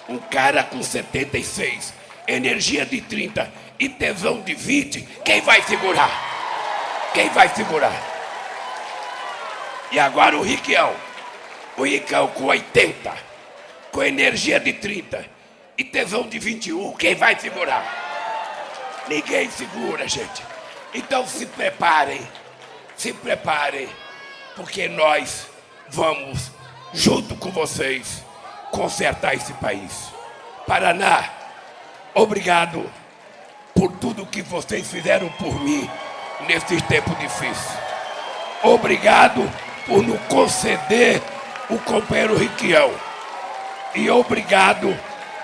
um 0.08 0.18
cara 0.18 0.62
com 0.62 0.82
76, 0.82 1.94
energia 2.28 2.84
de 2.84 3.00
30 3.00 3.50
e 3.78 3.88
tesão 3.88 4.40
de 4.42 4.54
20, 4.54 5.02
quem 5.24 5.40
vai 5.40 5.62
segurar? 5.62 7.10
Quem 7.14 7.28
vai 7.30 7.48
segurar? 7.48 7.92
E 9.90 9.98
agora 9.98 10.36
o 10.36 10.42
Riquião. 10.42 10.94
O 11.76 11.84
Riquião 11.84 12.28
com 12.28 12.44
80, 12.44 13.14
com 13.90 14.02
energia 14.02 14.60
de 14.60 14.72
30 14.74 15.24
e 15.76 15.84
tesão 15.84 16.28
de 16.28 16.38
21, 16.38 16.92
quem 16.94 17.14
vai 17.14 17.38
segurar? 17.38 19.04
Ninguém 19.08 19.50
segura, 19.50 20.06
gente. 20.06 20.42
Então 20.94 21.26
se 21.26 21.46
preparem, 21.46 22.20
se 22.96 23.12
preparem, 23.12 23.88
porque 24.54 24.88
nós 24.88 25.46
vamos, 25.88 26.50
junto 26.92 27.34
com 27.36 27.50
vocês, 27.50 28.22
consertar 28.70 29.34
esse 29.34 29.52
país. 29.54 30.12
Paraná, 30.66 31.28
obrigado 32.14 32.90
por 33.74 33.92
tudo 33.92 34.26
que 34.26 34.42
vocês 34.42 34.86
fizeram 34.86 35.28
por 35.30 35.60
mim 35.60 35.88
nesses 36.46 36.82
tempos 36.82 37.18
difíceis. 37.18 37.78
Obrigado 38.62 39.50
por 39.86 40.02
nos 40.02 40.20
conceder 40.22 41.20
o 41.68 41.78
companheiro 41.78 42.36
Riquião. 42.36 42.92
E 43.94 44.08
obrigado 44.10 44.96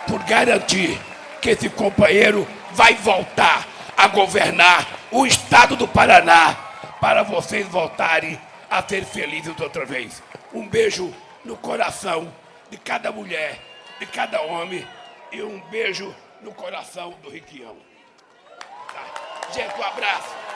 por 0.07 0.23
garantir 0.25 1.01
que 1.41 1.51
esse 1.51 1.69
companheiro 1.69 2.47
vai 2.73 2.95
voltar 2.95 3.67
a 3.97 4.09
governar 4.09 4.87
o 5.11 5.27
estado 5.27 5.77
do 5.77 5.89
Paraná 5.89 6.57
para 7.01 7.23
vocês 7.23 7.67
voltarem 7.67 8.41
a 8.71 8.83
ser 8.83 9.05
felizes 9.05 9.59
outra 9.61 9.85
vez. 9.85 10.23
Um 10.53 10.67
beijo 10.69 11.13
no 11.45 11.57
coração 11.57 12.33
de 12.71 12.77
cada 12.77 13.11
mulher, 13.11 13.59
de 13.99 14.07
cada 14.07 14.41
homem 14.43 14.87
e 15.33 15.43
um 15.43 15.61
beijo 15.71 16.15
no 16.43 16.53
coração 16.53 17.15
do 17.23 17.31
Riquião. 17.31 17.77
Gente, 19.53 19.79
um 19.79 19.83
abraço. 19.83 20.48